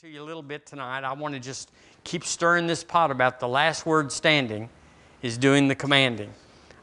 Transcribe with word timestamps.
to 0.00 0.08
you 0.08 0.22
a 0.22 0.24
little 0.24 0.40
bit 0.40 0.64
tonight. 0.64 1.04
I 1.04 1.12
want 1.12 1.34
to 1.34 1.40
just 1.40 1.70
keep 2.04 2.24
stirring 2.24 2.66
this 2.66 2.82
pot 2.82 3.10
about 3.10 3.38
the 3.38 3.46
last 3.46 3.84
word 3.84 4.10
standing 4.10 4.70
is 5.20 5.36
doing 5.36 5.68
the 5.68 5.74
commanding. 5.74 6.32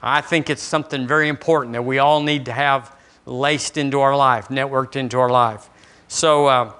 I 0.03 0.21
think 0.21 0.51
it's 0.51 0.61
something 0.61 1.07
very 1.07 1.27
important 1.27 1.73
that 1.73 1.81
we 1.81 1.97
all 1.97 2.21
need 2.21 2.45
to 2.45 2.53
have 2.53 2.95
laced 3.25 3.75
into 3.75 4.01
our 4.01 4.15
life, 4.15 4.49
networked 4.49 4.95
into 4.95 5.17
our 5.17 5.31
life. 5.31 5.67
So 6.07 6.45
uh, 6.45 6.73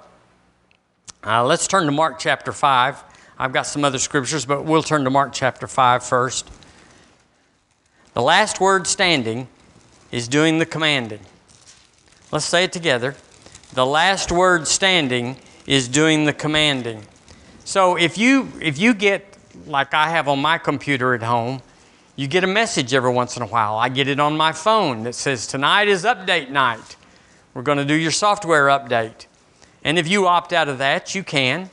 uh, 1.26 1.44
let's 1.44 1.66
turn 1.66 1.86
to 1.86 1.90
Mark 1.90 2.20
chapter 2.20 2.52
5. 2.52 3.02
I've 3.36 3.52
got 3.52 3.62
some 3.62 3.84
other 3.84 3.98
scriptures, 3.98 4.46
but 4.46 4.64
we'll 4.64 4.84
turn 4.84 5.02
to 5.02 5.10
Mark 5.10 5.32
chapter 5.32 5.66
5 5.66 6.04
first. 6.04 6.48
The 8.14 8.22
last 8.22 8.60
word 8.60 8.86
standing 8.86 9.48
is 10.12 10.28
doing 10.28 10.60
the 10.60 10.66
commanding. 10.66 11.20
Let's 12.30 12.44
say 12.44 12.62
it 12.62 12.72
together. 12.72 13.16
The 13.72 13.84
last 13.84 14.30
word 14.30 14.68
standing 14.68 15.36
is 15.68 15.86
doing 15.86 16.24
the 16.24 16.32
commanding. 16.32 17.02
So 17.64 17.96
if 17.96 18.16
you 18.16 18.50
if 18.60 18.78
you 18.78 18.94
get 18.94 19.36
like 19.66 19.92
I 19.92 20.08
have 20.08 20.26
on 20.26 20.40
my 20.40 20.56
computer 20.56 21.12
at 21.12 21.22
home, 21.22 21.60
you 22.16 22.26
get 22.26 22.42
a 22.42 22.46
message 22.46 22.94
every 22.94 23.12
once 23.12 23.36
in 23.36 23.42
a 23.42 23.46
while. 23.46 23.76
I 23.76 23.90
get 23.90 24.08
it 24.08 24.18
on 24.18 24.34
my 24.34 24.52
phone 24.52 25.02
that 25.02 25.14
says 25.14 25.46
tonight 25.46 25.86
is 25.86 26.04
update 26.04 26.48
night. 26.48 26.96
We're 27.52 27.62
going 27.62 27.78
to 27.78 27.84
do 27.84 27.94
your 27.94 28.10
software 28.10 28.68
update. 28.68 29.26
And 29.84 29.98
if 29.98 30.08
you 30.08 30.26
opt 30.26 30.54
out 30.54 30.68
of 30.68 30.78
that, 30.78 31.14
you 31.14 31.22
can, 31.22 31.68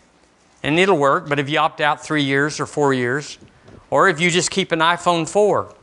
and 0.61 0.77
it'll 0.77 0.97
work. 0.97 1.29
But 1.29 1.39
if 1.39 1.49
you 1.49 1.57
opt 1.59 1.79
out 1.79 2.03
three 2.03 2.23
years 2.23 2.59
or 2.59 2.65
four 2.65 2.93
years, 2.93 3.37
or 3.89 4.09
if 4.09 4.19
you 4.19 4.29
just 4.29 4.51
keep 4.51 4.73
an 4.73 4.79
iPhone 4.79 5.27
4, 5.27 5.73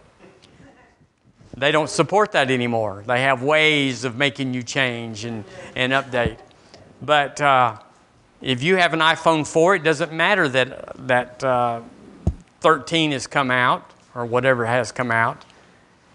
they 1.57 1.73
don't 1.73 1.89
support 1.89 2.33
that 2.33 2.51
anymore. 2.51 3.05
They 3.07 3.23
have 3.23 3.43
ways 3.43 4.05
of 4.05 4.17
making 4.17 4.53
you 4.53 4.63
change 4.63 5.25
and, 5.25 5.45
and 5.75 5.93
update. 5.93 6.39
But 7.01 7.41
uh, 7.41 7.79
if 8.43 8.61
you 8.63 8.77
have 8.77 8.93
an 8.93 8.99
iPhone 8.99 9.47
4, 9.47 9.77
it 9.77 9.85
doesn't 9.85 10.13
matter 10.13 10.49
that, 10.49 11.07
that 11.07 11.45
uh, 11.45 11.81
13 12.61 13.13
has 13.13 13.29
come 13.29 13.53
out 13.53 13.89
or 14.17 14.27
whatever 14.27 14.67
has 14.67 14.91
come 14.91 15.13
out. 15.13 15.45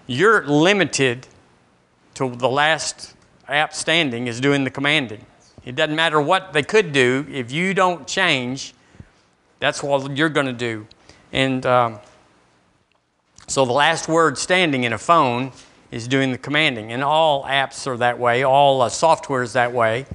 You're 0.08 0.45
limited 0.45 1.25
to 2.16 2.30
the 2.30 2.50
last 2.50 3.16
app 3.47 3.73
standing 3.73 4.28
is 4.28 4.42
doing 4.42 4.66
the 4.66 4.69
commanding. 4.69 5.25
It 5.64 5.75
doesn't 5.75 5.95
matter 5.95 6.19
what 6.19 6.52
they 6.52 6.64
could 6.64 6.92
do. 6.92 7.25
If 7.31 7.52
you 7.52 7.73
don't 7.73 8.06
change, 8.06 8.73
that's 9.59 9.81
what 9.81 10.16
you're 10.16 10.30
going 10.30 10.47
to 10.47 10.53
do. 10.53 10.86
And 11.31 11.66
um, 11.66 12.00
so 13.47 13.66
the 13.66 13.73
last 13.73 14.09
word 14.09 14.38
standing 14.38 14.84
in 14.84 14.91
a 14.91 14.97
phone 14.97 15.53
is 15.91 16.08
doing 16.09 16.34
the 16.34 16.38
commanding. 16.38 16.91
And 16.91 17.03
all 17.03 17.45
apps 17.45 17.88
are 17.88 17.97
that 17.97 18.19
way, 18.19 18.44
all 18.44 18.81
uh, 18.81 18.89
software 18.89 19.44
is 19.44 19.53
that 19.53 19.72
way. 19.72 20.06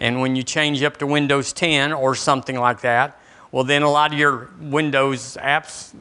And 0.00 0.22
when 0.22 0.34
you 0.34 0.42
change 0.42 0.82
up 0.82 0.96
to 0.98 1.06
Windows 1.06 1.52
10 1.52 1.92
or 1.92 2.14
something 2.14 2.58
like 2.58 2.80
that, 2.80 3.20
well, 3.52 3.64
then 3.64 3.82
a 3.82 3.90
lot 3.90 4.12
of 4.12 4.18
your 4.18 4.48
Windows 4.58 5.36
apps 5.40 5.94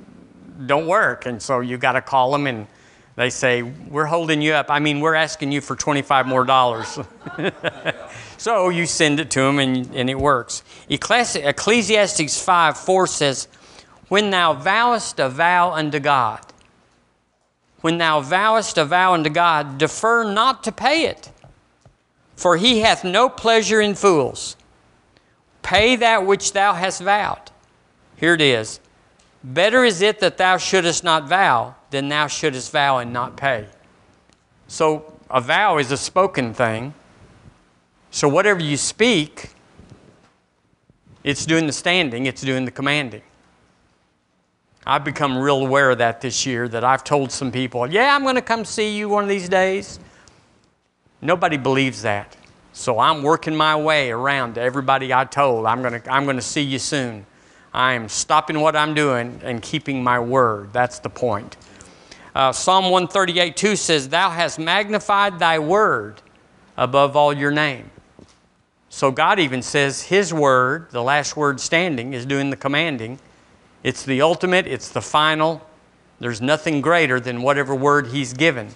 don't 0.66 0.88
work. 0.88 1.26
And 1.26 1.42
so 1.42 1.60
you 1.60 1.78
got 1.78 1.94
to 1.94 2.02
call 2.02 2.32
them 2.32 2.48
and 2.48 2.68
they 3.16 3.30
say, 3.30 3.62
We're 3.62 4.06
holding 4.06 4.42
you 4.42 4.54
up. 4.54 4.68
I 4.70 4.80
mean, 4.80 5.02
we're 5.02 5.16
asking 5.16 5.52
you 5.52 5.60
for 5.60 5.76
25 5.76 6.26
more 6.28 6.46
dollars. 6.46 6.98
so 8.38 8.70
you 8.70 8.86
send 8.86 9.20
it 9.20 9.30
to 9.32 9.42
them 9.42 9.60
and, 9.60 9.94
and 9.94 10.10
it 10.10 10.18
works. 10.18 10.64
Ecclesiastes 10.90 12.42
5 12.42 12.78
4 12.78 13.08
says, 13.08 13.48
When 14.08 14.30
thou 14.30 14.54
vowest 14.54 15.20
a 15.20 15.28
vow 15.28 15.74
unto 15.74 16.00
God, 16.00 16.40
when 17.82 17.98
thou 17.98 18.22
vowest 18.22 18.78
a 18.78 18.86
vow 18.86 19.14
unto 19.14 19.30
God, 19.30 19.78
defer 19.78 20.24
not 20.24 20.64
to 20.64 20.72
pay 20.72 21.06
it 21.06 21.32
for 22.40 22.56
he 22.56 22.80
hath 22.80 23.04
no 23.04 23.28
pleasure 23.28 23.82
in 23.82 23.94
fools. 23.94 24.56
Pay 25.62 25.98
that 25.98 26.26
which 26.26 26.54
thou 26.54 26.74
hast 26.74 27.02
vowed. 27.02 27.52
Here 28.16 28.34
it 28.34 28.40
is. 28.40 28.80
Better 29.44 29.84
is 29.84 30.02
it 30.02 30.22
that 30.22 30.38
thou 30.38 30.56
shouldest 30.56 31.04
not 31.04 31.28
vow 31.28 31.76
than 31.90 32.08
thou 32.08 32.28
shouldest 32.28 32.72
vow 32.72 33.00
and 33.00 33.12
not 33.12 33.36
pay. 33.36 33.68
So, 34.70 35.14
a 35.30 35.42
vow 35.42 35.80
is 35.80 35.92
a 35.92 35.98
spoken 35.98 36.54
thing. 36.54 36.94
So, 38.10 38.30
whatever 38.30 38.62
you 38.62 38.78
speak, 38.78 39.50
it's 41.26 41.46
doing 41.46 41.68
the 41.68 41.74
standing, 41.74 42.26
it's 42.26 42.42
doing 42.42 42.64
the 42.64 42.72
commanding. 42.72 43.24
I've 44.88 45.04
become 45.04 45.38
real 45.38 45.66
aware 45.66 45.92
of 45.92 45.98
that 45.98 46.22
this 46.22 46.46
year 46.46 46.70
that 46.70 46.86
I've 46.86 47.04
told 47.04 47.34
some 47.34 47.52
people, 47.52 47.86
yeah, 47.92 48.16
I'm 48.16 48.24
going 48.24 48.36
to 48.36 48.42
come 48.42 48.64
see 48.64 48.96
you 48.96 49.10
one 49.10 49.24
of 49.24 49.30
these 49.30 49.50
days. 49.50 50.00
Nobody 51.22 51.58
believes 51.58 52.02
that. 52.04 52.36
So 52.72 53.00
I'm 53.00 53.24
working 53.24 53.56
my 53.56 53.76
way 53.76 54.12
around 54.12 54.56
to 54.56 54.62
everybody 54.62 55.14
I 55.14 55.26
told, 55.26 55.66
I'm 55.66 55.82
going 55.82 56.02
to 56.02 56.12
I'm 56.12 56.24
going 56.24 56.38
to 56.38 56.42
see 56.42 56.62
you 56.62 56.80
soon. 56.80 57.26
I 57.74 57.94
am 57.94 58.10
stopping 58.10 58.62
what 58.62 58.76
I'm 58.76 58.94
doing 58.94 59.40
and 59.44 59.62
keeping 59.62 60.04
my 60.04 60.20
word. 60.20 60.74
That's 60.74 61.00
the 61.00 61.10
point. 61.10 61.58
Uh, 62.34 62.52
Psalm 62.52 62.86
138 62.86 63.58
2 63.58 63.76
says, 63.76 64.10
Thou 64.10 64.30
hast 64.30 64.60
magnified 64.60 65.40
thy 65.40 65.60
word 65.60 66.22
above 66.78 67.16
all 67.16 67.34
your 67.34 67.52
name. 67.52 67.92
So 68.90 69.12
God 69.12 69.40
even 69.40 69.62
says 69.62 70.04
His 70.04 70.34
word, 70.34 70.90
the 70.92 71.04
last 71.04 71.36
word 71.36 71.60
standing, 71.60 72.14
is 72.14 72.26
doing 72.26 72.50
the 72.50 72.56
commanding. 72.56 73.20
It's 73.84 74.04
the 74.04 74.22
ultimate, 74.22 74.68
it's 74.68 74.90
the 74.90 75.02
final. 75.02 75.62
There's 76.20 76.42
nothing 76.42 76.82
greater 76.82 77.20
than 77.20 77.42
whatever 77.42 77.76
word 77.76 78.08
He's 78.08 78.34
given. 78.34 78.70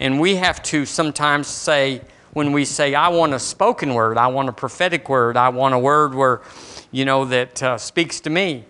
And 0.00 0.20
we 0.20 0.36
have 0.36 0.62
to 0.64 0.84
sometimes 0.86 1.46
say, 1.46 2.00
when 2.32 2.52
we 2.52 2.64
say, 2.64 2.94
I 2.94 3.08
want 3.08 3.32
a 3.32 3.38
spoken 3.38 3.94
word, 3.94 4.18
I 4.18 4.26
want 4.26 4.48
a 4.48 4.52
prophetic 4.52 5.08
word, 5.08 5.36
I 5.36 5.50
want 5.50 5.74
a 5.74 5.78
word 5.78 6.14
where, 6.14 6.42
you 6.90 7.04
know, 7.04 7.24
that 7.26 7.62
uh, 7.62 7.78
speaks 7.78 8.20
to 8.20 8.30
me. 8.30 8.64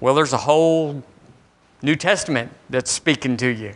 Well, 0.00 0.14
there's 0.14 0.34
a 0.34 0.38
whole 0.38 1.02
New 1.80 1.96
Testament 1.96 2.52
that's 2.68 2.90
speaking 2.90 3.36
to 3.38 3.48
you. 3.48 3.74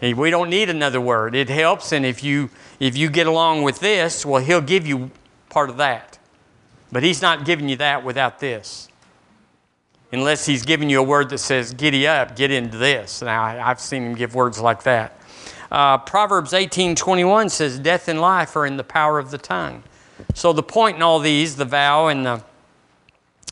We 0.00 0.30
don't 0.30 0.50
need 0.50 0.70
another 0.70 1.00
word. 1.00 1.34
It 1.34 1.48
helps, 1.48 1.92
and 1.92 2.06
if 2.06 2.22
you 2.22 2.50
if 2.78 2.96
you 2.96 3.10
get 3.10 3.26
along 3.26 3.62
with 3.62 3.80
this, 3.80 4.24
well, 4.24 4.40
He'll 4.40 4.60
give 4.60 4.86
you 4.86 5.10
part 5.48 5.70
of 5.70 5.76
that. 5.78 6.18
But 6.92 7.02
He's 7.02 7.20
not 7.20 7.44
giving 7.44 7.68
you 7.68 7.76
that 7.76 8.04
without 8.04 8.38
this. 8.38 8.87
Unless 10.12 10.46
He's 10.46 10.64
giving 10.64 10.88
you 10.88 11.00
a 11.00 11.02
word 11.02 11.28
that 11.30 11.38
says, 11.38 11.74
"Giddy 11.74 12.06
up, 12.06 12.34
get 12.34 12.50
into 12.50 12.78
this." 12.78 13.20
Now, 13.22 13.42
I've 13.42 13.80
seen 13.80 14.04
Him 14.04 14.14
give 14.14 14.34
words 14.34 14.58
like 14.58 14.82
that. 14.84 15.18
Uh, 15.70 15.98
Proverbs 15.98 16.52
18:21 16.54 17.50
says, 17.50 17.78
"Death 17.78 18.08
and 18.08 18.20
life 18.20 18.56
are 18.56 18.64
in 18.64 18.76
the 18.78 18.84
power 18.84 19.18
of 19.18 19.30
the 19.30 19.38
tongue." 19.38 19.82
So 20.34 20.52
the 20.52 20.62
point 20.62 20.96
in 20.96 21.02
all 21.02 21.18
these, 21.18 21.56
the 21.56 21.64
vow 21.64 22.08
and 22.08 22.24
the 22.24 22.42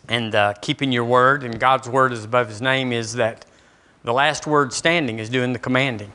and 0.09 0.34
uh, 0.34 0.55
keeping 0.62 0.93
your 0.93 1.05
word 1.05 1.43
and 1.43 1.59
God's 1.59 1.89
word 1.89 2.12
is 2.12 2.25
above 2.25 2.49
His 2.49 2.62
name, 2.62 2.93
is 2.93 3.15
that 3.15 3.45
the 4.05 4.12
last 4.12 4.47
word 4.47 4.72
standing 4.72 5.19
is 5.19 5.28
doing 5.28 5.53
the 5.53 5.59
commanding. 5.59 6.12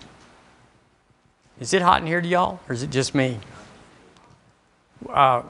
Is 1.59 1.73
it 1.73 1.81
hot 1.81 2.01
in 2.01 2.07
here 2.07 2.21
to 2.21 2.27
y'all, 2.27 2.59
or 2.67 2.73
is 2.73 2.81
it 2.81 2.89
just 2.89 3.13
me? 3.13 3.39
Uh, 5.07 5.43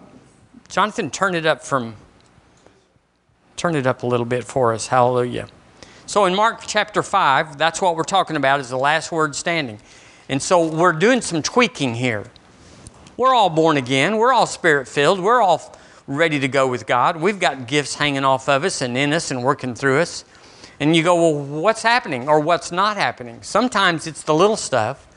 Jonathan, 0.67 1.09
turn 1.09 1.35
it 1.35 1.45
up 1.45 1.63
from. 1.63 1.95
Turn 3.55 3.75
it 3.75 3.85
up 3.85 4.03
a 4.03 4.07
little 4.07 4.25
bit 4.25 4.43
for 4.43 4.73
us. 4.73 4.87
Hallelujah. 4.87 5.47
So 6.05 6.25
in 6.25 6.35
Mark 6.35 6.63
chapter 6.67 7.03
5, 7.03 7.57
that's 7.57 7.81
what 7.81 7.95
we're 7.95 8.03
talking 8.03 8.35
about 8.35 8.59
is 8.59 8.69
the 8.69 8.77
last 8.77 9.11
word 9.11 9.35
standing. 9.35 9.79
And 10.27 10.41
so 10.41 10.65
we're 10.67 10.93
doing 10.93 11.21
some 11.21 11.41
tweaking 11.41 11.95
here. 11.95 12.25
We're 13.17 13.33
all 13.33 13.49
born 13.49 13.77
again, 13.77 14.17
we're 14.17 14.33
all 14.33 14.45
spirit 14.45 14.87
filled, 14.87 15.19
we're 15.19 15.41
all 15.41 15.75
ready 16.07 16.39
to 16.39 16.47
go 16.47 16.67
with 16.67 16.87
God. 16.87 17.17
We've 17.17 17.39
got 17.39 17.67
gifts 17.67 17.95
hanging 17.95 18.25
off 18.25 18.49
of 18.49 18.63
us 18.63 18.81
and 18.81 18.97
in 18.97 19.13
us 19.13 19.31
and 19.31 19.43
working 19.43 19.75
through 19.75 19.99
us. 19.99 20.25
And 20.79 20.95
you 20.95 21.03
go, 21.03 21.15
well, 21.15 21.61
what's 21.61 21.83
happening 21.83 22.27
or 22.27 22.39
what's 22.39 22.71
not 22.71 22.97
happening? 22.97 23.39
Sometimes 23.41 24.07
it's 24.07 24.23
the 24.23 24.33
little 24.33 24.57
stuff 24.57 25.07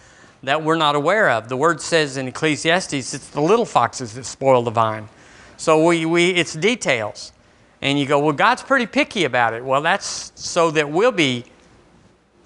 that 0.43 0.63
we're 0.63 0.77
not 0.77 0.95
aware 0.95 1.31
of. 1.31 1.49
The 1.49 1.57
word 1.57 1.81
says 1.81 2.17
in 2.17 2.29
Ecclesiastes, 2.29 3.15
it's 3.15 3.29
the 3.31 3.41
little 3.41 3.65
foxes 3.65 4.15
that 4.15 4.27
spoil 4.27 4.63
the 4.63 4.71
vine. 4.71 5.09
So 5.57 5.85
we, 5.85 6.05
we, 6.05 6.31
it's 6.31 6.53
details. 6.53 7.33
And 7.83 7.99
you 7.99 8.07
go, 8.07 8.19
well, 8.19 8.33
God's 8.33 8.63
pretty 8.63 8.87
picky 8.87 9.25
about 9.25 9.53
it. 9.55 9.65
Well, 9.65 9.83
that's 9.83 10.33
so 10.35 10.71
that 10.73 10.91
we'll 10.91 11.13
be 11.13 11.45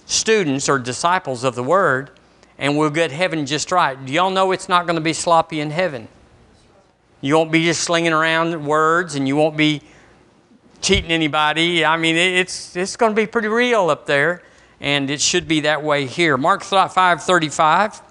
students 0.06 0.69
or 0.69 0.78
disciples 0.78 1.44
of 1.44 1.54
the 1.54 1.62
word 1.62 2.10
and 2.58 2.76
we'll 2.76 2.90
get 2.90 3.12
heaven 3.12 3.46
just 3.46 3.70
right. 3.70 4.04
Do 4.04 4.12
y'all 4.12 4.30
know 4.30 4.50
it's 4.52 4.69
not 4.69 4.86
going 4.86 4.96
to 4.96 5.02
be 5.02 5.12
sloppy 5.12 5.60
in 5.60 5.70
heaven? 5.70 6.08
You 7.20 7.36
won't 7.36 7.52
be 7.52 7.64
just 7.64 7.82
slinging 7.82 8.12
around 8.12 8.66
words 8.66 9.14
and 9.14 9.28
you 9.28 9.36
won't 9.36 9.56
be 9.56 9.82
cheating 10.80 11.10
anybody. 11.10 11.84
I 11.84 11.96
mean, 11.96 12.16
it's, 12.16 12.76
it's 12.76 12.96
going 12.96 13.12
to 13.12 13.16
be 13.16 13.26
pretty 13.26 13.48
real 13.48 13.90
up 13.90 14.06
there, 14.06 14.42
and 14.80 15.10
it 15.10 15.20
should 15.20 15.48
be 15.48 15.60
that 15.60 15.82
way 15.82 16.06
here. 16.06 16.36
Mark 16.36 16.62
5 16.62 17.22
35, 17.22 18.02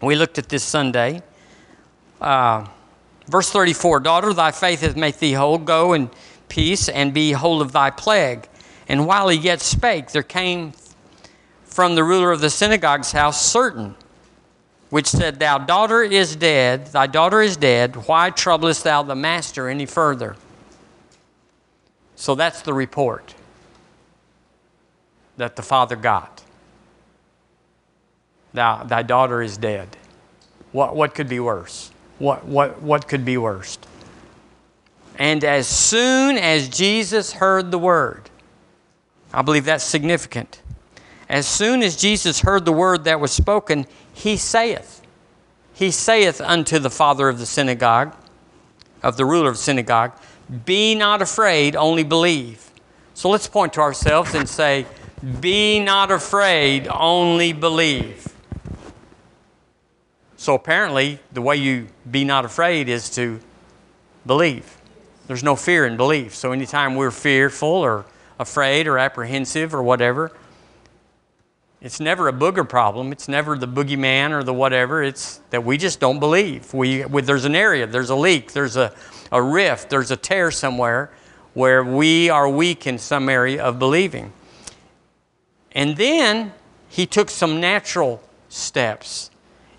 we 0.00 0.14
looked 0.14 0.38
at 0.38 0.48
this 0.48 0.62
Sunday. 0.62 1.22
Uh, 2.20 2.66
verse 3.26 3.50
34 3.50 4.00
Daughter, 4.00 4.32
thy 4.32 4.50
faith 4.50 4.80
hath 4.80 4.96
made 4.96 5.14
thee 5.14 5.32
whole. 5.32 5.58
Go 5.58 5.92
in 5.92 6.10
peace 6.48 6.88
and 6.88 7.14
be 7.14 7.32
whole 7.32 7.60
of 7.60 7.72
thy 7.72 7.90
plague. 7.90 8.48
And 8.88 9.06
while 9.06 9.28
he 9.28 9.38
yet 9.38 9.60
spake, 9.60 10.10
there 10.10 10.22
came 10.22 10.72
from 11.64 11.94
the 11.94 12.04
ruler 12.04 12.30
of 12.30 12.40
the 12.40 12.50
synagogue's 12.50 13.12
house 13.12 13.44
certain 13.44 13.96
which 14.92 15.06
said, 15.06 15.38
Thou 15.38 15.56
daughter 15.56 16.02
is 16.02 16.36
dead, 16.36 16.88
thy 16.88 17.06
daughter 17.06 17.40
is 17.40 17.56
dead, 17.56 17.96
why 18.06 18.28
troublest 18.28 18.84
thou 18.84 19.02
the 19.02 19.14
master 19.14 19.66
any 19.66 19.86
further? 19.86 20.36
So 22.14 22.34
that's 22.34 22.60
the 22.60 22.74
report 22.74 23.34
that 25.38 25.56
the 25.56 25.62
father 25.62 25.96
got. 25.96 26.44
Thou, 28.52 28.82
thy 28.84 29.02
daughter 29.02 29.40
is 29.40 29.56
dead. 29.56 29.96
What, 30.72 30.94
what 30.94 31.14
could 31.14 31.26
be 31.26 31.40
worse? 31.40 31.90
What, 32.18 32.44
what, 32.44 32.82
what 32.82 33.08
could 33.08 33.24
be 33.24 33.36
worse? 33.36 33.78
And 35.18 35.44
as 35.44 35.66
soon 35.66 36.38
as 36.38 36.68
Jesus 36.68 37.32
heard 37.32 37.70
the 37.70 37.78
word, 37.78 38.30
I 39.32 39.42
believe 39.42 39.64
that's 39.64 39.84
significant. 39.84 40.62
As 41.28 41.46
soon 41.46 41.82
as 41.82 41.96
Jesus 41.96 42.40
heard 42.40 42.64
the 42.64 42.72
word 42.72 43.04
that 43.04 43.20
was 43.20 43.32
spoken, 43.32 43.86
he 44.12 44.36
saith, 44.36 45.02
He 45.72 45.90
saith 45.90 46.40
unto 46.40 46.78
the 46.78 46.90
father 46.90 47.28
of 47.28 47.38
the 47.38 47.46
synagogue, 47.46 48.14
of 49.02 49.16
the 49.16 49.24
ruler 49.24 49.48
of 49.48 49.56
the 49.56 49.62
synagogue, 49.62 50.12
Be 50.64 50.94
not 50.94 51.22
afraid, 51.22 51.76
only 51.76 52.04
believe. 52.04 52.70
So 53.14 53.30
let's 53.30 53.46
point 53.46 53.72
to 53.74 53.80
ourselves 53.80 54.34
and 54.34 54.48
say, 54.48 54.86
Be 55.40 55.80
not 55.80 56.10
afraid, 56.10 56.88
only 56.88 57.52
believe. 57.52 58.26
So 60.42 60.56
apparently, 60.56 61.20
the 61.32 61.40
way 61.40 61.54
you 61.54 61.86
be 62.10 62.24
not 62.24 62.44
afraid 62.44 62.88
is 62.88 63.08
to 63.10 63.38
believe. 64.26 64.76
There's 65.28 65.44
no 65.44 65.54
fear 65.54 65.86
in 65.86 65.96
belief. 65.96 66.34
So 66.34 66.50
anytime 66.50 66.96
we're 66.96 67.12
fearful 67.12 67.68
or 67.68 68.06
afraid 68.40 68.88
or 68.88 68.98
apprehensive 68.98 69.72
or 69.72 69.84
whatever, 69.84 70.32
it's 71.80 72.00
never 72.00 72.26
a 72.26 72.32
booger 72.32 72.68
problem. 72.68 73.12
It's 73.12 73.28
never 73.28 73.56
the 73.56 73.68
boogeyman 73.68 74.32
or 74.32 74.42
the 74.42 74.52
whatever. 74.52 75.00
It's 75.00 75.40
that 75.50 75.62
we 75.62 75.78
just 75.78 76.00
don't 76.00 76.18
believe. 76.18 76.74
We, 76.74 77.02
there's 77.02 77.44
an 77.44 77.54
area, 77.54 77.86
there's 77.86 78.10
a 78.10 78.16
leak, 78.16 78.50
there's 78.50 78.76
a, 78.76 78.92
a 79.30 79.40
rift, 79.40 79.90
there's 79.90 80.10
a 80.10 80.16
tear 80.16 80.50
somewhere 80.50 81.12
where 81.54 81.84
we 81.84 82.30
are 82.30 82.48
weak 82.48 82.88
in 82.88 82.98
some 82.98 83.28
area 83.28 83.62
of 83.62 83.78
believing. 83.78 84.32
And 85.70 85.96
then 85.96 86.52
he 86.88 87.06
took 87.06 87.30
some 87.30 87.60
natural 87.60 88.20
steps 88.48 89.30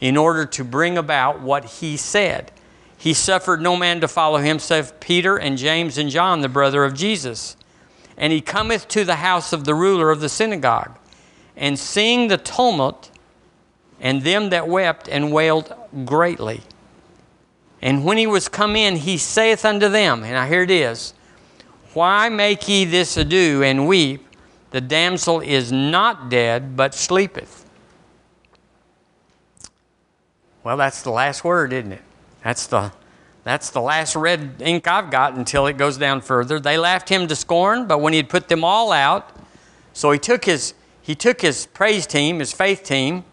in 0.04 0.18
order 0.18 0.46
to 0.46 0.66
bring 0.66 0.98
about 0.98 1.40
what 1.40 1.64
he 1.64 1.96
said. 1.96 2.52
He 2.98 3.14
suffered 3.14 3.62
no 3.62 3.78
man 3.78 4.02
to 4.02 4.08
follow 4.10 4.38
him 4.40 4.60
save 4.60 5.00
Peter 5.00 5.38
and 5.38 5.58
James 5.58 5.98
and 5.98 6.10
John, 6.10 6.42
the 6.42 6.50
brother 6.50 6.84
of 6.84 6.94
Jesus. 6.94 7.56
And 8.18 8.34
he 8.34 8.42
cometh 8.42 8.90
to 8.90 9.06
the 9.06 9.16
house 9.16 9.54
of 9.54 9.64
the 9.64 9.74
ruler 9.74 10.12
of 10.12 10.20
the 10.20 10.28
synagogue 10.28 11.00
and 11.56 11.80
seeing 11.80 12.28
the 12.28 12.38
tumult 12.38 13.12
and 14.02 14.24
them 14.24 14.50
that 14.50 14.68
wept 14.68 15.08
and 15.08 15.32
wailed 15.32 15.74
greatly. 16.04 16.64
And 17.82 18.04
when 18.04 18.18
he 18.18 18.28
was 18.28 18.50
come 18.50 18.76
in, 18.76 18.98
he 18.98 19.18
saith 19.18 19.64
unto 19.64 19.88
them, 19.88 20.24
and 20.24 20.34
now 20.34 20.46
here 20.46 20.64
it 20.64 20.72
is, 20.72 21.14
Why 21.94 22.28
make 22.28 22.68
ye 22.68 22.84
this 22.84 23.16
ado 23.16 23.64
and 23.64 23.88
weep? 23.88 24.28
The 24.72 24.82
damsel 24.82 25.40
is 25.40 25.72
not 25.72 26.28
dead, 26.28 26.76
but 26.76 26.94
sleepeth. 26.94 27.64
Well, 30.64 30.78
that's 30.78 31.02
the 31.02 31.12
last 31.12 31.44
word, 31.44 31.74
isn't 31.74 31.92
it? 31.92 32.02
That's 32.44 32.68
the, 32.68 32.94
that's 33.44 33.70
the 33.70 33.82
last 33.82 34.16
red 34.16 34.62
ink 34.62 34.88
I've 34.88 35.12
got 35.12 35.36
until 35.36 35.68
it 35.68 35.78
goes 35.78 35.98
down 35.98 36.22
further. 36.22 36.60
They 36.60 36.78
laughed 36.78 37.10
him 37.10 37.28
to 37.28 37.36
scorn, 37.36 37.86
but 37.86 38.00
when 38.00 38.14
he 38.14 38.18
had 38.18 38.30
put 38.30 38.48
them 38.48 38.64
all 38.64 38.92
out, 38.94 39.30
so 39.92 40.12
he 40.12 40.20
took 40.20 40.46
his 40.46 40.74
he 41.02 41.16
took 41.16 41.42
his 41.42 41.66
praise 41.66 42.08
team, 42.08 42.40
his 42.40 42.54
faith 42.54 42.84
team, 42.84 43.26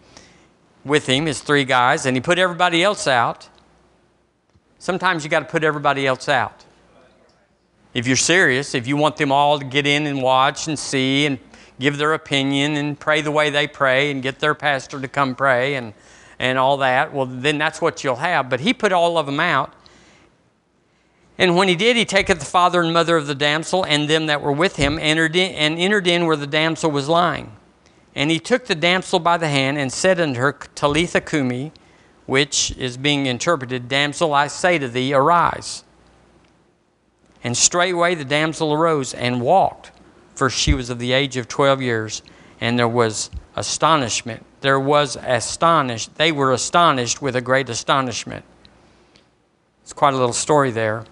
with 0.85 1.07
him, 1.07 1.27
his 1.27 1.41
three 1.41 1.65
guys, 1.65 2.05
and 2.05 2.17
he 2.17 2.21
put 2.21 2.37
everybody 2.37 2.83
else 2.83 3.07
out. 3.07 3.49
Sometimes 4.81 5.23
you 5.23 5.31
got 5.31 5.41
to 5.41 5.45
put 5.45 5.63
everybody 5.63 6.05
else 6.05 6.29
out. 6.29 6.65
If 7.95 8.09
you're 8.09 8.17
serious, 8.17 8.75
if 8.75 8.89
you 8.89 8.97
want 8.97 9.19
them 9.19 9.31
all 9.31 9.61
to 9.61 9.65
get 9.65 9.87
in 9.87 10.07
and 10.07 10.21
watch 10.21 10.67
and 10.67 10.77
see 10.77 11.27
and 11.27 11.39
give 11.79 11.97
their 11.97 12.13
opinion 12.13 12.77
and 12.77 12.99
pray 12.99 13.21
the 13.21 13.31
way 13.31 13.51
they 13.51 13.69
pray 13.69 14.11
and 14.11 14.21
get 14.21 14.41
their 14.41 14.55
pastor 14.55 15.01
to 15.01 15.07
come 15.07 15.37
pray 15.37 15.77
and, 15.77 15.95
and 16.41 16.59
all 16.59 16.79
that, 16.79 17.13
well, 17.13 17.27
then 17.27 17.59
that's 17.59 17.83
what 17.83 18.03
you'll 18.03 18.17
have. 18.17 18.49
But 18.49 18.61
he 18.61 18.73
put 18.73 18.93
all 18.93 19.19
of 19.19 19.27
them 19.27 19.39
out. 19.39 19.75
And 21.37 21.55
when 21.55 21.69
he 21.69 21.77
did, 21.77 21.97
he 21.97 22.07
taketh 22.07 22.39
the 22.39 22.47
father 22.47 22.81
and 22.81 22.93
mother 22.93 23.17
of 23.17 23.27
the 23.27 23.35
damsel 23.35 23.85
and 23.85 24.09
them 24.09 24.27
that 24.27 24.41
were 24.41 24.51
with 24.51 24.77
him 24.77 24.99
entered 24.99 25.37
in, 25.37 25.55
and 25.55 25.79
entered 25.79 26.07
in 26.07 26.25
where 26.25 26.37
the 26.37 26.47
damsel 26.47 26.91
was 26.91 27.09
lying. 27.09 27.53
And 28.15 28.31
he 28.31 28.41
took 28.41 28.67
the 28.67 28.75
damsel 28.75 29.21
by 29.21 29.37
the 29.37 29.49
hand 29.49 29.77
and 29.77 29.93
said 29.93 30.19
unto 30.19 30.41
her, 30.41 30.53
Talitha 30.75 31.21
cumi, 31.21 31.73
which 32.25 32.75
is 32.79 32.97
being 32.97 33.27
interpreted, 33.27 33.89
Damsel, 33.89 34.33
I 34.33 34.47
say 34.47 34.79
to 34.79 34.89
thee, 34.89 35.13
arise. 35.13 35.85
And 37.45 37.57
straightway 37.57 38.15
the 38.15 38.25
damsel 38.25 38.73
arose 38.73 39.13
and 39.13 39.43
walked, 39.43 39.93
for 40.35 40.49
she 40.49 40.73
was 40.73 40.89
of 40.91 40.99
the 40.99 41.13
age 41.13 41.37
of 41.37 41.49
twelve 41.49 41.83
years. 41.83 42.23
And 42.61 42.79
there 42.79 42.89
was 42.89 43.31
astonishment. 43.57 44.45
There 44.61 44.79
was 44.79 45.17
astonished. 45.17 46.17
They 46.17 46.33
were 46.33 46.53
astonished 46.53 47.23
with 47.23 47.37
a 47.37 47.41
great 47.41 47.69
astonishment. 47.69 48.45
It's 49.83 49.93
quite 49.93 50.15
a 50.15 50.17
little 50.17 50.33
story 50.33 50.71
there. 50.71 51.05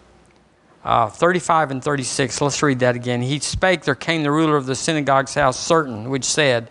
Uh, 0.84 1.08
35 1.08 1.70
and 1.72 1.82
36, 1.82 2.40
let's 2.40 2.62
read 2.62 2.78
that 2.78 2.94
again. 2.94 3.20
He 3.20 3.38
spake, 3.40 3.82
there 3.82 3.94
came 3.94 4.22
the 4.22 4.30
ruler 4.30 4.56
of 4.56 4.66
the 4.66 4.76
synagogue's 4.76 5.34
house, 5.34 5.58
certain, 5.58 6.08
which 6.08 6.24
said, 6.24 6.70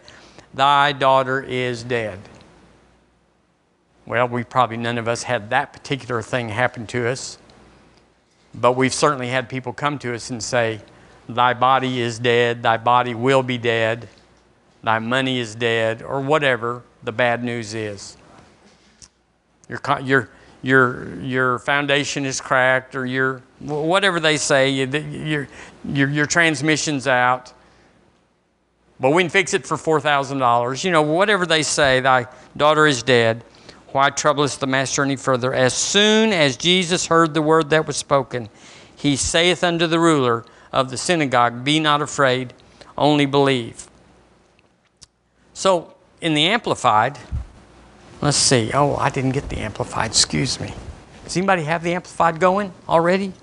Thy 0.53 0.91
daughter 0.91 1.41
is 1.41 1.83
dead. 1.83 2.19
Well, 4.05 4.27
we 4.27 4.43
probably 4.43 4.77
none 4.77 4.97
of 4.97 5.07
us 5.07 5.23
had 5.23 5.49
that 5.49 5.73
particular 5.73 6.21
thing 6.21 6.49
happen 6.49 6.87
to 6.87 7.07
us, 7.07 7.37
but 8.55 8.71
we've 8.71 8.93
certainly 8.93 9.27
had 9.27 9.49
people 9.49 9.73
come 9.73 9.99
to 9.99 10.15
us 10.15 10.29
and 10.29 10.41
say, 10.41 10.79
Thy 11.27 11.53
body 11.53 11.99
is 11.99 12.17
dead, 12.17 12.63
thy 12.63 12.77
body 12.77 13.13
will 13.13 13.43
be 13.43 13.57
dead, 13.57 14.07
thy 14.83 14.99
money 14.99 15.39
is 15.39 15.55
dead, 15.55 16.01
or 16.01 16.21
whatever 16.21 16.83
the 17.03 17.11
bad 17.11 17.43
news 17.43 17.73
is. 17.73 18.17
Your, 19.69 19.81
your, 20.01 20.29
your, 20.61 21.19
your 21.21 21.59
foundation 21.59 22.25
is 22.25 22.39
cracked, 22.41 22.95
or 22.95 23.05
your, 23.05 23.41
whatever 23.59 24.19
they 24.19 24.37
say, 24.37 24.69
your, 24.69 25.47
your, 25.83 26.09
your 26.09 26.25
transmission's 26.25 27.07
out 27.07 27.53
but 28.99 29.11
we 29.11 29.23
can 29.23 29.29
fix 29.29 29.53
it 29.53 29.65
for 29.65 29.77
$4,000. 29.77 30.83
You 30.83 30.91
know, 30.91 31.01
whatever 31.01 31.45
they 31.45 31.63
say, 31.63 31.99
thy 31.99 32.27
daughter 32.55 32.87
is 32.87 33.03
dead. 33.03 33.43
Why 33.91 34.09
troublest 34.09 34.59
the 34.59 34.67
master 34.67 35.03
any 35.03 35.15
further? 35.15 35.53
As 35.53 35.73
soon 35.73 36.33
as 36.33 36.57
Jesus 36.57 37.07
heard 37.07 37.33
the 37.33 37.41
word 37.41 37.69
that 37.69 37.87
was 37.87 37.97
spoken, 37.97 38.49
he 38.95 39.15
saith 39.15 39.63
unto 39.63 39.87
the 39.87 39.99
ruler 39.99 40.45
of 40.71 40.89
the 40.89 40.97
synagogue, 40.97 41.63
Be 41.63 41.79
not 41.79 42.01
afraid, 42.01 42.53
only 42.97 43.25
believe. 43.25 43.87
So, 45.57 45.95
in 46.21 46.35
the 46.35 46.45
Amplified, 46.45 47.17
let's 48.21 48.37
see. 48.37 48.69
Oh, 48.75 48.95
I 48.95 49.09
didn't 49.09 49.31
get 49.31 49.49
the 49.49 49.57
Amplified, 49.57 50.11
excuse 50.11 50.59
me. 50.59 50.71
Does 51.23 51.35
anybody 51.35 51.63
have 51.63 51.81
the 51.81 51.95
Amplified 51.95 52.39
going 52.39 52.71
already? 52.87 53.33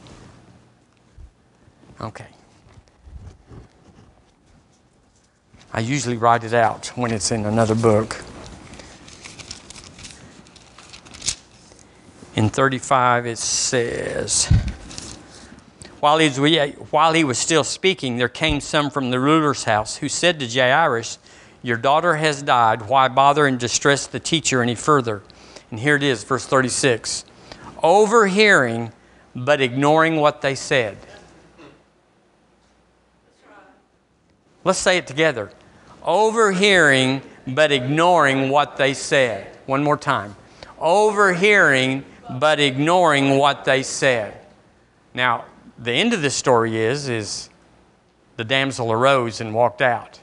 Okay. 2.00 2.28
I 5.72 5.80
usually 5.80 6.16
write 6.16 6.44
it 6.44 6.54
out 6.54 6.86
when 6.94 7.10
it's 7.10 7.32
in 7.32 7.46
another 7.46 7.74
book. 7.74 8.22
In 12.36 12.48
35, 12.48 13.26
it 13.26 13.38
says, 13.38 14.46
while 15.98 16.18
he, 16.18 16.28
was, 16.28 16.74
while 16.92 17.12
he 17.12 17.24
was 17.24 17.38
still 17.38 17.64
speaking, 17.64 18.18
there 18.18 18.28
came 18.28 18.60
some 18.60 18.88
from 18.88 19.10
the 19.10 19.18
ruler's 19.18 19.64
house 19.64 19.96
who 19.96 20.08
said 20.08 20.38
to 20.38 20.46
Jairus, 20.46 21.18
Your 21.64 21.76
daughter 21.76 22.14
has 22.14 22.42
died. 22.42 22.88
Why 22.88 23.08
bother 23.08 23.46
and 23.46 23.58
distress 23.58 24.06
the 24.06 24.20
teacher 24.20 24.62
any 24.62 24.76
further? 24.76 25.22
And 25.72 25.80
here 25.80 25.96
it 25.96 26.04
is, 26.04 26.22
verse 26.22 26.46
36. 26.46 27.24
Overhearing, 27.82 28.92
but 29.34 29.60
ignoring 29.60 30.16
what 30.16 30.42
they 30.42 30.54
said. 30.54 30.96
Let's 34.62 34.78
say 34.78 34.98
it 34.98 35.08
together 35.08 35.50
overhearing 36.04 37.22
but 37.46 37.72
ignoring 37.72 38.50
what 38.50 38.76
they 38.76 38.94
said. 38.94 39.46
One 39.66 39.82
more 39.82 39.96
time. 39.96 40.36
Overhearing 40.78 42.04
but 42.38 42.60
ignoring 42.60 43.38
what 43.38 43.64
they 43.64 43.82
said. 43.82 44.38
Now, 45.12 45.46
the 45.78 45.92
end 45.92 46.12
of 46.12 46.22
this 46.22 46.34
story 46.34 46.78
is 46.78 47.08
is 47.08 47.50
the 48.36 48.44
damsel 48.44 48.92
arose 48.92 49.40
and 49.40 49.54
walked 49.54 49.82
out. 49.82 50.20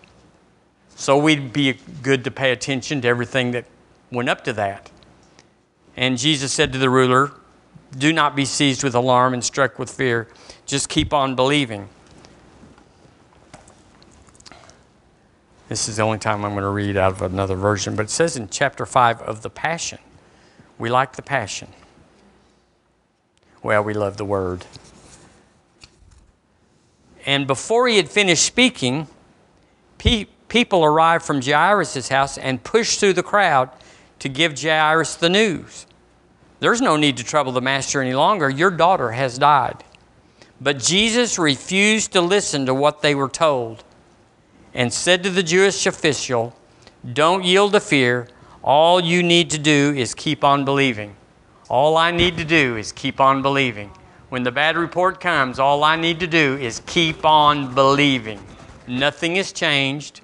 So 1.01 1.17
we'd 1.17 1.51
be 1.51 1.79
good 2.03 2.23
to 2.25 2.29
pay 2.29 2.51
attention 2.51 3.01
to 3.01 3.07
everything 3.07 3.53
that 3.53 3.65
went 4.11 4.29
up 4.29 4.43
to 4.43 4.53
that. 4.53 4.91
And 5.97 6.15
Jesus 6.15 6.53
said 6.53 6.71
to 6.73 6.77
the 6.77 6.91
ruler, 6.91 7.31
Do 7.97 8.13
not 8.13 8.35
be 8.35 8.45
seized 8.45 8.83
with 8.83 8.93
alarm 8.93 9.33
and 9.33 9.43
struck 9.43 9.79
with 9.79 9.89
fear. 9.89 10.27
Just 10.67 10.89
keep 10.89 11.11
on 11.11 11.35
believing. 11.35 11.89
This 15.69 15.89
is 15.89 15.95
the 15.95 16.03
only 16.03 16.19
time 16.19 16.45
I'm 16.45 16.51
going 16.51 16.61
to 16.61 16.69
read 16.69 16.95
out 16.95 17.13
of 17.13 17.23
another 17.23 17.55
version, 17.55 17.95
but 17.95 18.03
it 18.03 18.11
says 18.11 18.37
in 18.37 18.47
chapter 18.49 18.85
5 18.85 19.23
of 19.23 19.41
the 19.41 19.49
Passion. 19.49 19.97
We 20.77 20.91
like 20.91 21.15
the 21.15 21.23
passion. 21.23 21.69
Well, 23.63 23.83
we 23.83 23.95
love 23.95 24.17
the 24.17 24.25
word. 24.25 24.67
And 27.25 27.47
before 27.47 27.87
he 27.87 27.97
had 27.97 28.07
finished 28.07 28.45
speaking, 28.45 29.07
pe- 29.97 30.27
people 30.51 30.83
arrived 30.83 31.23
from 31.23 31.41
Jairus' 31.41 32.09
house 32.09 32.37
and 32.37 32.61
pushed 32.61 32.99
through 32.99 33.13
the 33.13 33.23
crowd 33.23 33.69
to 34.19 34.27
give 34.27 34.61
Jairus 34.61 35.15
the 35.15 35.29
news. 35.29 35.85
There's 36.59 36.81
no 36.81 36.97
need 36.97 37.15
to 37.17 37.23
trouble 37.23 37.53
the 37.53 37.61
master 37.61 38.01
any 38.01 38.13
longer. 38.13 38.49
Your 38.49 38.69
daughter 38.69 39.11
has 39.11 39.37
died. 39.37 39.81
But 40.59 40.77
Jesus 40.77 41.39
refused 41.39 42.11
to 42.11 42.19
listen 42.19 42.65
to 42.65 42.73
what 42.73 43.01
they 43.01 43.15
were 43.15 43.29
told 43.29 43.85
and 44.73 44.91
said 44.91 45.23
to 45.23 45.29
the 45.29 45.41
Jewish 45.41 45.85
official, 45.85 46.53
Don't 47.13 47.45
yield 47.45 47.71
to 47.71 47.79
fear. 47.79 48.27
All 48.61 48.99
you 48.99 49.23
need 49.23 49.51
to 49.51 49.57
do 49.57 49.93
is 49.95 50.13
keep 50.13 50.43
on 50.43 50.65
believing. 50.65 51.15
All 51.69 51.95
I 51.95 52.11
need 52.11 52.35
to 52.37 52.45
do 52.45 52.75
is 52.75 52.91
keep 52.91 53.21
on 53.21 53.41
believing. 53.41 53.89
When 54.27 54.43
the 54.43 54.51
bad 54.51 54.75
report 54.75 55.21
comes, 55.21 55.59
all 55.59 55.85
I 55.85 55.95
need 55.95 56.19
to 56.19 56.27
do 56.27 56.57
is 56.57 56.81
keep 56.85 57.23
on 57.23 57.73
believing. 57.73 58.45
Nothing 58.85 59.37
has 59.37 59.53
changed, 59.53 60.19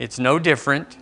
it's 0.00 0.18
no 0.18 0.38
different. 0.38 0.96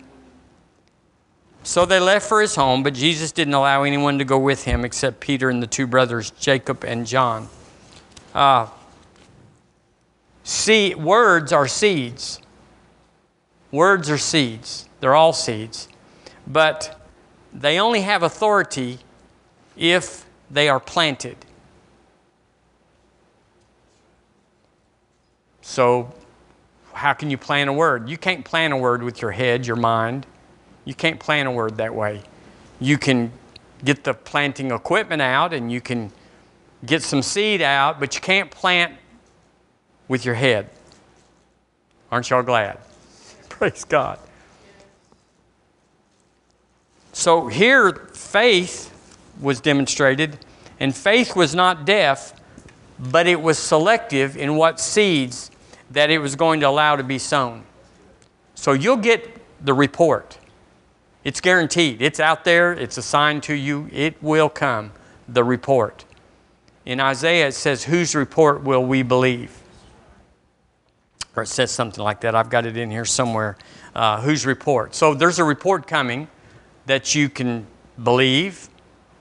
So 1.63 1.85
they 1.85 2.01
left 2.01 2.27
for 2.27 2.41
his 2.41 2.55
home, 2.55 2.83
but 2.83 2.93
Jesus 2.93 3.31
didn't 3.31 3.53
allow 3.53 3.83
anyone 3.83 4.19
to 4.19 4.25
go 4.25 4.37
with 4.37 4.65
him 4.65 4.83
except 4.83 5.21
Peter 5.21 5.49
and 5.49 5.63
the 5.63 5.67
two 5.67 5.87
brothers, 5.87 6.31
Jacob 6.31 6.83
and 6.83 7.07
John. 7.07 7.47
Uh, 8.35 8.67
see, 10.43 10.93
words 10.95 11.53
are 11.53 11.67
seeds. 11.67 12.41
Words 13.71 14.09
are 14.09 14.17
seeds. 14.17 14.89
They're 14.99 15.15
all 15.15 15.31
seeds. 15.31 15.87
But 16.45 16.99
they 17.53 17.79
only 17.79 18.01
have 18.01 18.21
authority 18.21 18.99
if 19.77 20.25
they 20.51 20.67
are 20.67 20.79
planted. 20.79 21.37
So, 25.61 26.13
how 26.99 27.13
can 27.13 27.29
you 27.31 27.37
plant 27.37 27.69
a 27.69 27.73
word? 27.73 28.09
You 28.09 28.17
can't 28.17 28.43
plant 28.43 28.73
a 28.73 28.77
word 28.77 29.03
with 29.03 29.21
your 29.21 29.31
head, 29.31 29.65
your 29.65 29.77
mind. 29.77 30.25
You 30.83 30.93
can't 30.93 31.17
plant 31.17 31.47
a 31.47 31.51
word 31.51 31.77
that 31.77 31.95
way. 31.95 32.23
You 32.81 32.97
can 32.97 33.31
get 33.85 34.03
the 34.03 34.13
planting 34.13 34.71
equipment 34.71 35.21
out 35.21 35.53
and 35.53 35.71
you 35.71 35.79
can 35.79 36.11
get 36.85 37.01
some 37.01 37.21
seed 37.21 37.61
out, 37.61 38.01
but 38.01 38.15
you 38.15 38.21
can't 38.21 38.51
plant 38.51 38.95
with 40.09 40.25
your 40.25 40.35
head. 40.35 40.69
Aren't 42.11 42.29
y'all 42.29 42.43
glad? 42.43 42.79
Praise 43.49 43.85
God. 43.85 44.19
So 47.13 47.47
here, 47.47 47.93
faith 48.13 48.93
was 49.39 49.61
demonstrated, 49.61 50.37
and 50.81 50.93
faith 50.93 51.33
was 51.33 51.55
not 51.55 51.85
deaf, 51.85 52.33
but 52.99 53.25
it 53.25 53.41
was 53.41 53.57
selective 53.57 54.35
in 54.35 54.57
what 54.57 54.81
seeds 54.81 55.49
that 55.91 56.09
it 56.09 56.19
was 56.19 56.35
going 56.35 56.59
to 56.59 56.67
allow 56.67 56.95
to 56.95 57.03
be 57.03 57.17
sown. 57.17 57.63
So 58.55 58.73
you'll 58.73 58.97
get 58.97 59.39
the 59.63 59.73
report. 59.73 60.37
It's 61.23 61.41
guaranteed. 61.41 62.01
It's 62.01 62.19
out 62.19 62.43
there, 62.43 62.73
it's 62.73 62.97
assigned 62.97 63.43
to 63.43 63.53
you, 63.53 63.89
it 63.91 64.21
will 64.21 64.49
come, 64.49 64.91
the 65.27 65.43
report. 65.43 66.05
In 66.85 66.99
Isaiah, 66.99 67.47
it 67.47 67.53
says, 67.53 67.83
Whose 67.83 68.15
report 68.15 68.63
will 68.63 68.83
we 68.83 69.03
believe? 69.03 69.55
Or 71.35 71.43
it 71.43 71.47
says 71.47 71.71
something 71.71 72.03
like 72.03 72.21
that. 72.21 72.35
I've 72.35 72.49
got 72.49 72.65
it 72.65 72.77
in 72.77 72.89
here 72.89 73.05
somewhere. 73.05 73.57
Uh, 73.95 74.21
whose 74.21 74.45
report? 74.45 74.95
So 74.95 75.13
there's 75.13 75.39
a 75.39 75.43
report 75.43 75.87
coming 75.87 76.27
that 76.85 77.13
you 77.13 77.29
can 77.29 77.67
believe 78.03 78.69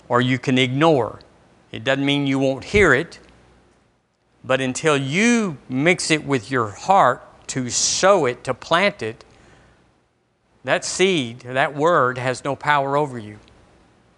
or 0.08 0.20
you 0.20 0.38
can 0.38 0.56
ignore. 0.56 1.20
It 1.70 1.84
doesn't 1.84 2.04
mean 2.04 2.26
you 2.26 2.38
won't 2.38 2.64
hear 2.64 2.94
it, 2.94 3.18
but 4.44 4.60
until 4.60 4.96
you 4.96 5.58
mix 5.68 6.10
it 6.10 6.24
with 6.24 6.50
your 6.50 6.68
heart 6.68 7.22
to 7.48 7.70
sow 7.70 8.26
it, 8.26 8.44
to 8.44 8.54
plant 8.54 9.02
it, 9.02 9.24
that 10.64 10.84
seed, 10.84 11.40
that 11.40 11.74
word 11.74 12.18
has 12.18 12.44
no 12.44 12.54
power 12.54 12.96
over 12.96 13.18
you. 13.18 13.38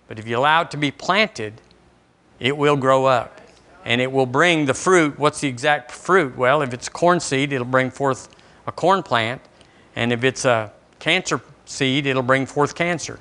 But 0.08 0.18
if 0.18 0.26
you 0.26 0.36
allow 0.36 0.62
it 0.62 0.70
to 0.72 0.76
be 0.76 0.90
planted, 0.90 1.60
it 2.40 2.56
will 2.56 2.76
grow 2.76 3.06
up 3.06 3.40
and 3.84 4.00
it 4.00 4.10
will 4.10 4.26
bring 4.26 4.66
the 4.66 4.74
fruit. 4.74 5.18
What's 5.18 5.40
the 5.40 5.48
exact 5.48 5.90
fruit? 5.90 6.36
Well, 6.36 6.62
if 6.62 6.74
it's 6.74 6.88
corn 6.88 7.20
seed, 7.20 7.52
it'll 7.52 7.66
bring 7.66 7.90
forth 7.90 8.28
a 8.66 8.72
corn 8.72 9.02
plant. 9.02 9.40
And 9.96 10.12
if 10.12 10.24
it's 10.24 10.44
a 10.44 10.72
cancer 10.98 11.40
seed, 11.64 12.06
it'll 12.06 12.22
bring 12.22 12.46
forth 12.46 12.74
cancer. 12.74 13.20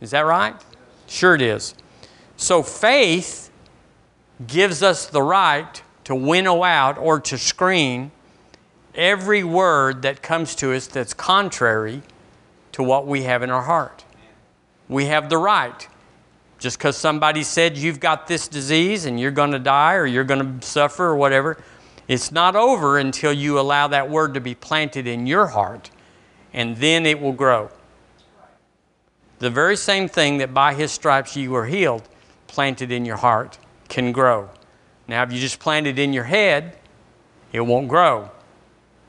Is 0.00 0.10
that 0.10 0.22
right? 0.22 0.56
Sure, 1.06 1.34
it 1.34 1.42
is. 1.42 1.74
So 2.36 2.62
faith 2.62 3.50
gives 4.46 4.82
us 4.82 5.06
the 5.06 5.22
right 5.22 5.82
to 6.04 6.14
winnow 6.14 6.62
out 6.62 6.98
or 6.98 7.20
to 7.20 7.38
screen 7.38 8.10
every 8.94 9.42
word 9.44 10.02
that 10.02 10.22
comes 10.22 10.54
to 10.56 10.72
us 10.72 10.86
that's 10.86 11.14
contrary 11.14 12.02
to 12.72 12.82
what 12.82 13.06
we 13.06 13.22
have 13.22 13.42
in 13.42 13.50
our 13.50 13.62
heart. 13.62 14.04
We 14.88 15.06
have 15.06 15.28
the 15.28 15.38
right. 15.38 15.88
Just 16.58 16.78
because 16.78 16.96
somebody 16.96 17.42
said 17.42 17.76
you've 17.76 18.00
got 18.00 18.26
this 18.26 18.46
disease 18.46 19.04
and 19.04 19.18
you're 19.18 19.30
going 19.30 19.50
to 19.50 19.58
die 19.58 19.94
or 19.94 20.06
you're 20.06 20.24
going 20.24 20.60
to 20.60 20.66
suffer 20.66 21.06
or 21.06 21.16
whatever, 21.16 21.58
it's 22.08 22.30
not 22.30 22.54
over 22.56 22.98
until 22.98 23.32
you 23.32 23.58
allow 23.58 23.88
that 23.88 24.10
word 24.10 24.34
to 24.34 24.40
be 24.40 24.54
planted 24.54 25.06
in 25.06 25.26
your 25.26 25.46
heart, 25.46 25.90
and 26.52 26.76
then 26.76 27.06
it 27.06 27.20
will 27.20 27.32
grow. 27.32 27.70
The 29.38 29.50
very 29.50 29.76
same 29.76 30.08
thing 30.08 30.38
that 30.38 30.54
by 30.54 30.74
his 30.74 30.92
stripes 30.92 31.36
you 31.36 31.50
were 31.50 31.66
healed, 31.66 32.08
planted 32.46 32.92
in 32.92 33.04
your 33.04 33.16
heart, 33.16 33.58
can 33.92 34.10
grow. 34.10 34.48
Now, 35.06 35.22
if 35.22 35.32
you 35.32 35.38
just 35.38 35.60
plant 35.60 35.86
it 35.86 35.98
in 35.98 36.14
your 36.14 36.24
head, 36.24 36.78
it 37.52 37.60
won't 37.60 37.88
grow. 37.88 38.30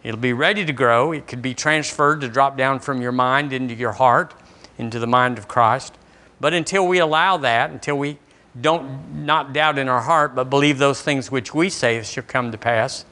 It'll 0.04 0.20
be 0.20 0.34
ready 0.34 0.66
to 0.66 0.74
grow. 0.74 1.14
It 1.14 1.26
could 1.26 1.42
be 1.42 1.54
transferred 1.54 2.20
to 2.20 2.28
drop 2.28 2.58
down 2.58 2.82
from 2.82 3.02
your 3.02 3.14
mind 3.14 3.54
into 3.54 3.74
your 3.74 3.94
heart, 3.94 4.34
into 4.78 5.00
the 5.00 5.08
mind 5.08 5.38
of 5.38 5.48
Christ. 5.48 5.98
But 6.42 6.54
until 6.54 6.86
we 6.86 7.00
allow 7.00 7.38
that, 7.38 7.72
until 7.72 7.98
we 7.98 8.18
don't 8.60 9.26
not 9.26 9.54
doubt 9.54 9.80
in 9.80 9.88
our 9.88 10.02
heart, 10.02 10.36
but 10.36 10.50
believe 10.50 10.80
those 10.80 11.02
things 11.02 11.32
which 11.32 11.54
we 11.54 11.70
say 11.70 12.04
shall 12.04 12.26
come 12.26 12.52
to 12.52 12.58
pass, 12.58 13.06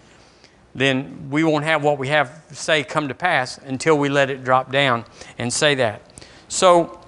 then 0.76 1.30
we 1.30 1.46
won't 1.46 1.64
have 1.64 1.86
what 1.86 1.98
we 1.98 2.10
have 2.10 2.44
say 2.52 2.84
come 2.84 3.08
to 3.08 3.16
pass 3.16 3.58
until 3.60 3.98
we 3.98 4.10
let 4.10 4.30
it 4.30 4.44
drop 4.44 4.74
down 4.74 5.06
and 5.38 5.54
say 5.54 5.76
that. 5.76 6.02
So 6.50 7.00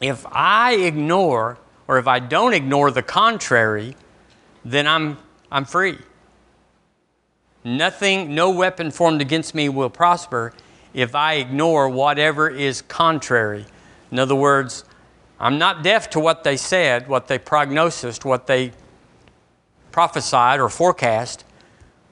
if 0.00 0.24
I 0.30 0.74
ignore 0.74 1.58
or 1.88 1.98
if 1.98 2.06
I 2.06 2.20
don't 2.20 2.52
ignore 2.52 2.90
the 2.90 3.02
contrary, 3.02 3.96
then 4.64 4.86
I'm 4.86 5.18
I'm 5.50 5.64
free. 5.64 5.98
Nothing, 7.64 8.34
no 8.34 8.50
weapon 8.50 8.90
formed 8.90 9.20
against 9.20 9.54
me 9.54 9.68
will 9.68 9.90
prosper 9.90 10.52
if 10.94 11.14
I 11.14 11.34
ignore 11.34 11.88
whatever 11.88 12.48
is 12.48 12.82
contrary. 12.82 13.66
In 14.10 14.18
other 14.18 14.34
words, 14.34 14.84
I'm 15.40 15.58
not 15.58 15.82
deaf 15.82 16.10
to 16.10 16.20
what 16.20 16.44
they 16.44 16.56
said, 16.56 17.08
what 17.08 17.28
they 17.28 17.38
prognosed, 17.38 18.24
what 18.24 18.46
they 18.46 18.72
prophesied 19.92 20.60
or 20.60 20.68
forecast, 20.68 21.44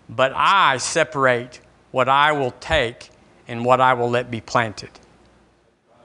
but 0.08 0.32
I 0.34 0.76
separate 0.78 1.60
what 1.90 2.08
I 2.08 2.32
will 2.32 2.52
take 2.60 3.10
and 3.48 3.64
what 3.64 3.80
I 3.80 3.94
will 3.94 4.10
let 4.10 4.30
be 4.30 4.40
planted. 4.40 4.90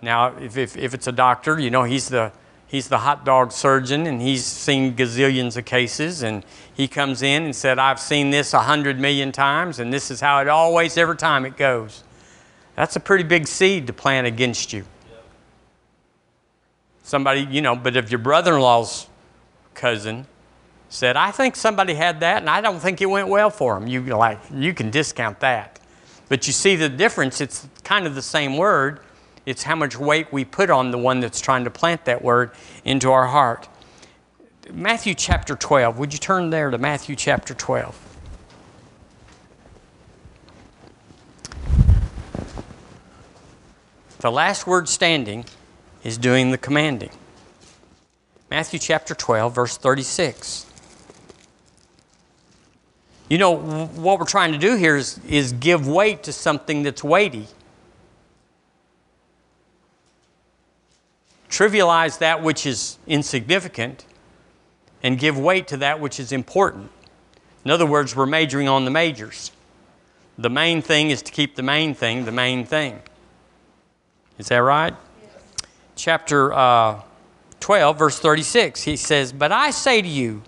Now, 0.01 0.35
if, 0.37 0.57
if, 0.57 0.77
if 0.77 0.93
it's 0.93 1.07
a 1.07 1.11
doctor, 1.11 1.59
you 1.59 1.69
know, 1.69 1.83
he's 1.83 2.09
the, 2.09 2.31
he's 2.71 2.87
the 2.87 2.99
hot 2.99 3.25
dog 3.25 3.51
surgeon 3.51 4.07
and 4.07 4.21
he's 4.21 4.45
seen 4.45 4.95
gazillions 4.95 5.57
of 5.57 5.65
cases 5.65 6.23
and 6.23 6.45
he 6.73 6.87
comes 6.87 7.21
in 7.21 7.43
and 7.43 7.53
said, 7.53 7.77
I've 7.77 7.99
seen 7.99 8.29
this 8.29 8.53
a 8.53 8.61
hundred 8.61 8.97
million 8.97 9.33
times 9.33 9.79
and 9.79 9.91
this 9.91 10.09
is 10.09 10.21
how 10.21 10.39
it 10.39 10.47
always, 10.47 10.97
every 10.97 11.17
time 11.17 11.45
it 11.45 11.57
goes. 11.57 12.05
That's 12.77 12.95
a 12.95 13.01
pretty 13.01 13.25
big 13.25 13.45
seed 13.45 13.87
to 13.87 13.93
plant 13.93 14.25
against 14.25 14.71
you. 14.71 14.85
Somebody, 17.03 17.41
you 17.41 17.61
know, 17.61 17.75
but 17.75 17.97
if 17.97 18.09
your 18.09 18.19
brother 18.19 18.55
in 18.55 18.61
law's 18.61 19.07
cousin 19.73 20.25
said, 20.87 21.17
I 21.17 21.31
think 21.31 21.57
somebody 21.57 21.93
had 21.93 22.21
that 22.21 22.37
and 22.37 22.49
I 22.49 22.61
don't 22.61 22.79
think 22.79 23.01
it 23.01 23.07
went 23.07 23.27
well 23.27 23.49
for 23.49 23.75
him, 23.75 23.85
you, 23.85 24.01
like, 24.01 24.39
you 24.53 24.73
can 24.73 24.91
discount 24.91 25.41
that. 25.41 25.77
But 26.29 26.47
you 26.47 26.53
see 26.53 26.77
the 26.77 26.87
difference, 26.87 27.41
it's 27.41 27.67
kind 27.83 28.07
of 28.07 28.15
the 28.15 28.21
same 28.21 28.55
word. 28.55 29.01
It's 29.45 29.63
how 29.63 29.75
much 29.75 29.97
weight 29.97 30.31
we 30.31 30.45
put 30.45 30.69
on 30.69 30.91
the 30.91 30.97
one 30.97 31.19
that's 31.19 31.41
trying 31.41 31.63
to 31.63 31.71
plant 31.71 32.05
that 32.05 32.21
word 32.21 32.51
into 32.85 33.11
our 33.11 33.27
heart. 33.27 33.67
Matthew 34.71 35.15
chapter 35.15 35.55
12. 35.55 35.97
Would 35.97 36.13
you 36.13 36.19
turn 36.19 36.49
there 36.49 36.69
to 36.69 36.77
Matthew 36.77 37.15
chapter 37.15 37.53
12? 37.53 38.07
The 44.19 44.31
last 44.31 44.67
word 44.67 44.87
standing 44.87 45.45
is 46.03 46.17
doing 46.19 46.51
the 46.51 46.57
commanding. 46.57 47.09
Matthew 48.51 48.77
chapter 48.77 49.15
12, 49.15 49.55
verse 49.55 49.77
36. 49.77 50.67
You 53.29 53.37
know, 53.39 53.55
what 53.55 54.19
we're 54.19 54.25
trying 54.25 54.51
to 54.51 54.59
do 54.59 54.75
here 54.75 54.97
is, 54.97 55.19
is 55.27 55.53
give 55.53 55.87
weight 55.87 56.23
to 56.23 56.33
something 56.33 56.83
that's 56.83 57.03
weighty. 57.03 57.47
Trivialize 61.51 62.17
that 62.19 62.41
which 62.41 62.65
is 62.65 62.97
insignificant 63.05 64.05
and 65.03 65.19
give 65.19 65.37
weight 65.37 65.67
to 65.67 65.77
that 65.77 65.99
which 65.99 66.19
is 66.19 66.31
important. 66.31 66.89
In 67.63 67.69
other 67.69 67.85
words, 67.85 68.15
we're 68.15 68.25
majoring 68.25 68.67
on 68.67 68.85
the 68.85 68.91
majors. 68.91 69.51
The 70.37 70.49
main 70.49 70.81
thing 70.81 71.11
is 71.11 71.21
to 71.23 71.31
keep 71.31 71.55
the 71.55 71.61
main 71.63 71.93
thing 71.93 72.25
the 72.25 72.31
main 72.31 72.65
thing. 72.65 73.01
Is 74.39 74.47
that 74.47 74.57
right? 74.57 74.95
Yes. 75.21 75.43
Chapter 75.95 76.53
uh, 76.53 77.01
12, 77.59 77.99
verse 77.99 78.17
36, 78.17 78.81
he 78.83 78.95
says, 78.95 79.33
But 79.33 79.51
I 79.51 79.69
say 79.69 80.01
to 80.01 80.07
you 80.07 80.41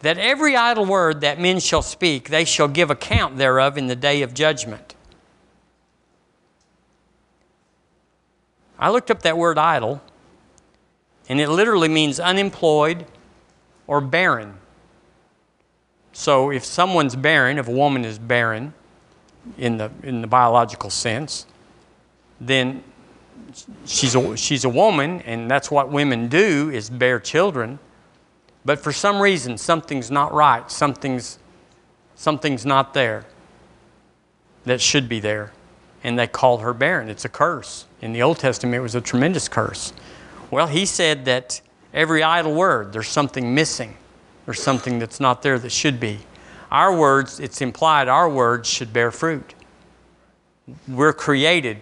that 0.00 0.16
every 0.16 0.56
idle 0.56 0.86
word 0.86 1.20
that 1.20 1.38
men 1.38 1.60
shall 1.60 1.82
speak, 1.82 2.30
they 2.30 2.44
shall 2.44 2.68
give 2.68 2.90
account 2.90 3.36
thereof 3.36 3.76
in 3.76 3.88
the 3.88 3.96
day 3.96 4.22
of 4.22 4.32
judgment. 4.32 4.94
I 8.80 8.88
looked 8.90 9.10
up 9.10 9.22
that 9.22 9.36
word 9.36 9.58
idle, 9.58 10.00
and 11.28 11.38
it 11.38 11.50
literally 11.50 11.88
means 11.88 12.18
unemployed 12.18 13.04
or 13.86 14.00
barren. 14.00 14.54
So 16.12 16.50
if 16.50 16.64
someone's 16.64 17.14
barren, 17.14 17.58
if 17.58 17.68
a 17.68 17.72
woman 17.72 18.04
is 18.04 18.18
barren 18.18 18.72
in 19.58 19.76
the, 19.76 19.90
in 20.02 20.22
the 20.22 20.26
biological 20.26 20.88
sense, 20.88 21.46
then 22.40 22.82
she's 23.84 24.14
a, 24.14 24.36
she's 24.36 24.64
a 24.64 24.68
woman, 24.68 25.20
and 25.22 25.50
that's 25.50 25.70
what 25.70 25.90
women 25.90 26.28
do 26.28 26.70
is 26.70 26.88
bear 26.88 27.20
children. 27.20 27.78
But 28.64 28.78
for 28.80 28.92
some 28.92 29.20
reason, 29.20 29.58
something's 29.58 30.10
not 30.10 30.32
right. 30.32 30.70
Something's, 30.70 31.38
something's 32.14 32.64
not 32.64 32.94
there 32.94 33.26
that 34.64 34.80
should 34.80 35.08
be 35.08 35.20
there. 35.20 35.52
And 36.02 36.18
they 36.18 36.26
call 36.26 36.58
her 36.58 36.72
barren. 36.72 37.08
It's 37.08 37.24
a 37.24 37.28
curse. 37.28 37.86
In 38.00 38.12
the 38.12 38.22
Old 38.22 38.38
Testament, 38.38 38.76
it 38.76 38.80
was 38.80 38.94
a 38.94 39.00
tremendous 39.00 39.48
curse. 39.48 39.92
Well, 40.50 40.66
he 40.66 40.86
said 40.86 41.26
that 41.26 41.60
every 41.92 42.22
idle 42.22 42.54
word, 42.54 42.92
there's 42.92 43.08
something 43.08 43.54
missing. 43.54 43.96
There's 44.46 44.62
something 44.62 44.98
that's 44.98 45.20
not 45.20 45.42
there 45.42 45.58
that 45.58 45.70
should 45.70 46.00
be. 46.00 46.20
Our 46.70 46.96
words, 46.96 47.40
it's 47.40 47.60
implied 47.60 48.08
our 48.08 48.28
words 48.28 48.68
should 48.68 48.92
bear 48.92 49.10
fruit. 49.10 49.54
We're 50.88 51.12
created 51.12 51.78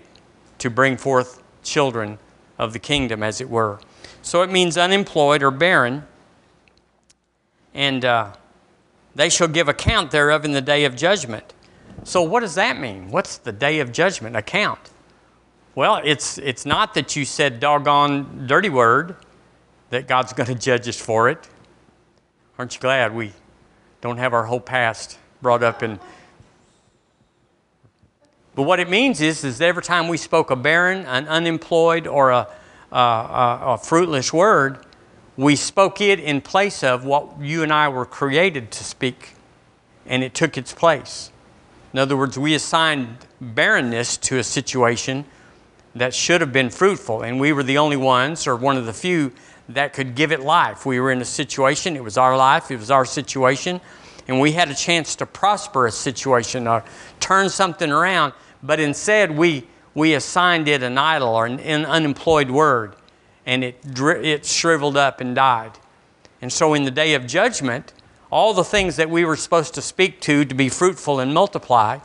to 0.59 0.71
bring 0.71 0.97
forth 0.97 1.43
children 1.63 2.19
of 2.59 2.73
the 2.73 2.79
kingdom, 2.79 3.23
as 3.23 3.41
it 3.41 3.49
were. 3.49 3.81
So 4.23 4.43
it 4.43 4.51
means 4.51 4.77
unemployed 4.77 5.43
or 5.43 5.51
barren. 5.51 6.05
And 7.75 8.05
uh, 8.05 8.33
they 9.15 9.29
shall 9.29 9.49
give 9.49 9.69
account 9.69 10.11
thereof 10.11 10.45
in 10.45 10.53
the 10.53 10.61
day 10.61 10.85
of 10.85 10.97
judgment. 10.97 11.55
So, 12.05 12.23
what 12.23 12.41
does 12.41 12.55
that 12.55 12.79
mean? 12.79 13.11
What's 13.11 13.39
the 13.39 13.53
day 13.53 13.81
of 13.81 13.93
judgment 13.93 14.37
account? 14.37 14.79
Well, 15.75 16.01
it's, 16.05 16.39
it's 16.39 16.67
not 16.67 16.95
that 16.95 17.15
you 17.17 17.25
said 17.25 17.61
doggone 17.61 18.47
dirty 18.47 18.69
word 18.69 19.17
that 19.91 20.09
God's 20.09 20.33
going 20.33 20.49
to 20.49 20.55
judge 20.55 20.89
us 20.89 21.01
for 21.01 21.29
it. 21.29 21.49
Aren't 22.59 22.75
you 22.75 22.81
glad 22.81 23.15
we 23.15 23.33
don't 24.01 24.19
have 24.19 24.33
our 24.33 24.45
whole 24.45 24.61
past 24.61 25.19
brought 25.41 25.63
up 25.63 25.83
in 25.83 26.01
but 28.59 28.65
what 28.65 28.81
it 28.81 28.91
means 28.91 29.21
is, 29.21 29.45
is 29.45 29.61
every 29.61 29.85
time 29.85 30.09
we 30.09 30.17
spoke 30.17 30.51
a 30.51 30.57
barren, 30.57 31.07
an 31.07 31.29
unemployed, 31.29 32.09
or 32.09 32.33
a, 32.33 32.49
a, 32.91 32.97
a, 32.97 33.61
a 33.67 33.79
fruitless 33.79 34.33
word, 34.33 34.85
we 35.37 35.55
spoke 35.55 36.01
it 36.01 36.19
in 36.19 36.41
place 36.41 36.83
of 36.83 37.05
what 37.05 37.41
you 37.41 37.63
and 37.63 37.73
I 37.73 37.89
were 37.89 38.05
created 38.05 38.73
to 38.73 38.83
speak, 38.83 39.37
and 40.07 40.25
it 40.25 40.35
took 40.35 40.59
its 40.59 40.73
place. 40.73 41.31
In 41.93 41.99
other 41.99 42.17
words, 42.17 42.39
we 42.39 42.55
assigned 42.55 43.27
barrenness 43.41 44.17
to 44.19 44.39
a 44.39 44.45
situation 44.45 45.25
that 45.95 46.15
should 46.15 46.41
have 46.41 46.53
been 46.53 46.71
fruitful, 46.71 47.23
and 47.23 47.41
we 47.41 47.53
were 47.53 47.63
the 47.63 47.79
only 47.79 47.97
ones, 47.97 48.47
or 48.47 48.57
one 48.57 48.77
of 48.77 48.87
the 48.87 48.93
few, 48.93 49.33
that 49.69 49.93
could 49.93 50.15
give 50.15 50.33
it 50.33 50.41
life. 50.41 50.87
We 50.87 51.01
were 51.01 51.11
in 51.11 51.21
a 51.21 51.27
situation, 51.27 51.97
it 51.97 52.05
was 52.05 52.17
our 52.17 52.37
life, 52.37 52.71
it 52.71 52.79
was 52.79 52.91
our 52.91 53.05
situation, 53.05 53.81
and 54.27 54.41
we 54.41 54.53
had 54.53 54.71
a 54.71 54.75
chance 54.75 55.17
to 55.17 55.27
prosper 55.27 55.87
a 55.87 55.93
situation 55.93 56.67
or 56.67 56.85
turn 57.21 57.49
something 57.49 57.91
around 57.91 58.33
but 58.63 58.81
instead 58.81 59.37
we, 59.37 59.67
we 59.95 60.15
assigned 60.15 60.69
it 60.69 60.83
an 60.83 60.99
idle 60.99 61.29
or 61.29 61.47
an, 61.47 61.61
an 61.61 61.85
unemployed 61.85 62.51
word, 62.51 62.97
and 63.47 63.65
it, 63.65 63.77
it 63.85 64.45
shriveled 64.45 64.97
up 64.97 65.21
and 65.21 65.35
died. 65.35 65.73
And 66.43 66.53
so 66.53 66.75
in 66.75 66.85
the 66.85 66.91
day 66.91 67.15
of 67.15 67.27
judgment, 67.27 67.93
all 68.31 68.53
the 68.55 68.65
things 68.65 68.97
that 68.97 69.09
we 69.09 69.25
were 69.25 69.37
supposed 69.37 69.75
to 69.75 69.83
speak 69.83 70.21
to 70.23 70.45
to 70.45 70.55
be 70.55 70.69
fruitful 70.69 71.21
and 71.21 71.33
multiply 71.33 71.99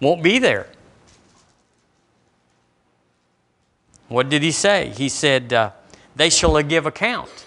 won't 0.00 0.22
be 0.22 0.38
there. 0.38 0.68
What 4.08 4.28
did 4.28 4.42
he 4.42 4.52
say? 4.52 4.92
He 4.96 5.08
said, 5.08 5.52
uh, 5.52 5.70
They 6.14 6.30
shall 6.30 6.60
give 6.62 6.86
account. 6.86 7.44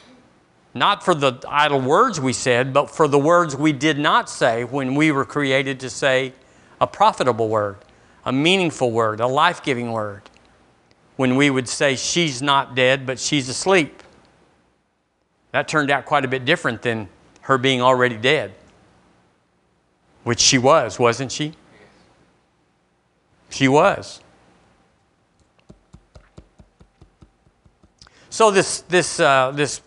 Not 0.73 1.03
for 1.03 1.15
the 1.15 1.39
idle 1.47 1.81
words 1.81 2.19
we 2.19 2.33
said, 2.33 2.73
but 2.73 2.91
for 2.91 3.07
the 3.07 3.17
words 3.17 3.55
we 3.55 3.71
did 3.71 3.97
not 3.97 4.29
say 4.29 4.63
when 4.63 4.93
we 4.93 5.11
were 5.11 5.25
created 5.25 5.79
to 5.79 5.89
say, 5.89 6.33
a 6.79 6.87
profitable 6.87 7.49
word, 7.49 7.77
a 8.25 8.31
meaningful 8.31 8.91
word, 8.91 9.19
a 9.19 9.27
life 9.27 9.63
giving 9.63 9.91
word. 9.91 10.21
When 11.15 11.35
we 11.35 11.49
would 11.49 11.67
say, 11.67 11.95
She's 11.95 12.41
not 12.41 12.75
dead, 12.75 13.05
but 13.05 13.19
she's 13.19 13.49
asleep. 13.49 14.03
That 15.51 15.67
turned 15.67 15.89
out 15.89 16.05
quite 16.05 16.23
a 16.23 16.27
bit 16.27 16.45
different 16.45 16.81
than 16.81 17.09
her 17.49 17.57
being 17.57 17.81
already 17.81 18.15
dead, 18.15 18.53
which 20.23 20.39
she 20.39 20.59
was, 20.59 20.99
wasn't 20.99 21.31
she? 21.31 21.51
She 23.49 23.67
was. 23.67 24.21
So 28.29 28.51
this, 28.51 28.81
this, 28.81 29.19
uh, 29.19 29.51
this 29.55 29.81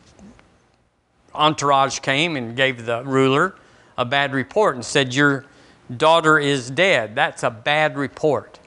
entourage 1.32 2.00
came 2.00 2.34
and 2.34 2.56
gave 2.56 2.84
the 2.84 3.04
ruler 3.04 3.54
a 3.96 4.04
bad 4.04 4.32
report 4.32 4.74
and 4.74 4.84
said, 4.84 5.14
You're 5.14 5.44
daughter 5.96 6.40
is 6.40 6.68
dead. 6.68 7.14
That's 7.14 7.44
a 7.44 7.50
bad 7.50 7.96
report. 7.96 8.58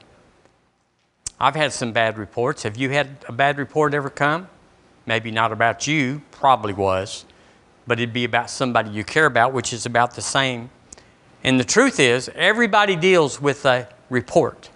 I've 1.38 1.54
had 1.54 1.74
some 1.74 1.92
bad 1.92 2.16
reports. 2.16 2.62
Have 2.62 2.78
you 2.78 2.88
had 2.88 3.26
a 3.28 3.32
bad 3.32 3.58
report 3.58 3.92
ever 3.92 4.08
come? 4.08 4.48
Maybe 5.04 5.30
not 5.30 5.52
about 5.52 5.86
you, 5.86 6.22
probably 6.30 6.72
was, 6.72 7.25
but 7.86 7.98
it'd 7.98 8.12
be 8.12 8.24
about 8.24 8.50
somebody 8.50 8.90
you 8.90 9.04
care 9.04 9.26
about, 9.26 9.52
which 9.52 9.72
is 9.72 9.86
about 9.86 10.14
the 10.14 10.22
same. 10.22 10.70
And 11.44 11.60
the 11.60 11.64
truth 11.64 12.00
is, 12.00 12.30
everybody 12.34 12.96
deals 12.96 13.40
with 13.40 13.64
a 13.64 13.88
report. 14.10 14.70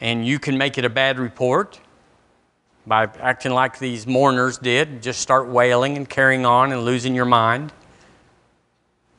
And 0.00 0.26
you 0.26 0.38
can 0.38 0.58
make 0.58 0.78
it 0.78 0.84
a 0.84 0.90
bad 0.90 1.18
report 1.18 1.80
by 2.86 3.04
acting 3.20 3.52
like 3.52 3.78
these 3.78 4.06
mourners 4.06 4.58
did, 4.58 5.02
just 5.02 5.20
start 5.20 5.48
wailing 5.48 5.96
and 5.96 6.08
carrying 6.08 6.44
on 6.44 6.72
and 6.72 6.84
losing 6.84 7.14
your 7.14 7.24
mind. 7.24 7.72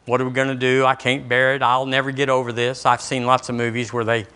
What 0.06 0.20
are 0.20 0.26
we 0.26 0.32
going 0.32 0.50
to 0.50 0.56
do? 0.56 0.86
I 0.86 0.96
can't 0.96 1.30
bear 1.30 1.56
it. 1.56 1.62
I'll 1.62 1.86
never 1.86 2.12
get 2.12 2.30
over 2.30 2.52
this. 2.52 2.86
I've 2.86 3.02
seen 3.02 3.26
lots 3.26 3.48
of 3.48 3.56
movies 3.56 3.94
where 3.94 4.04
they 4.04 4.28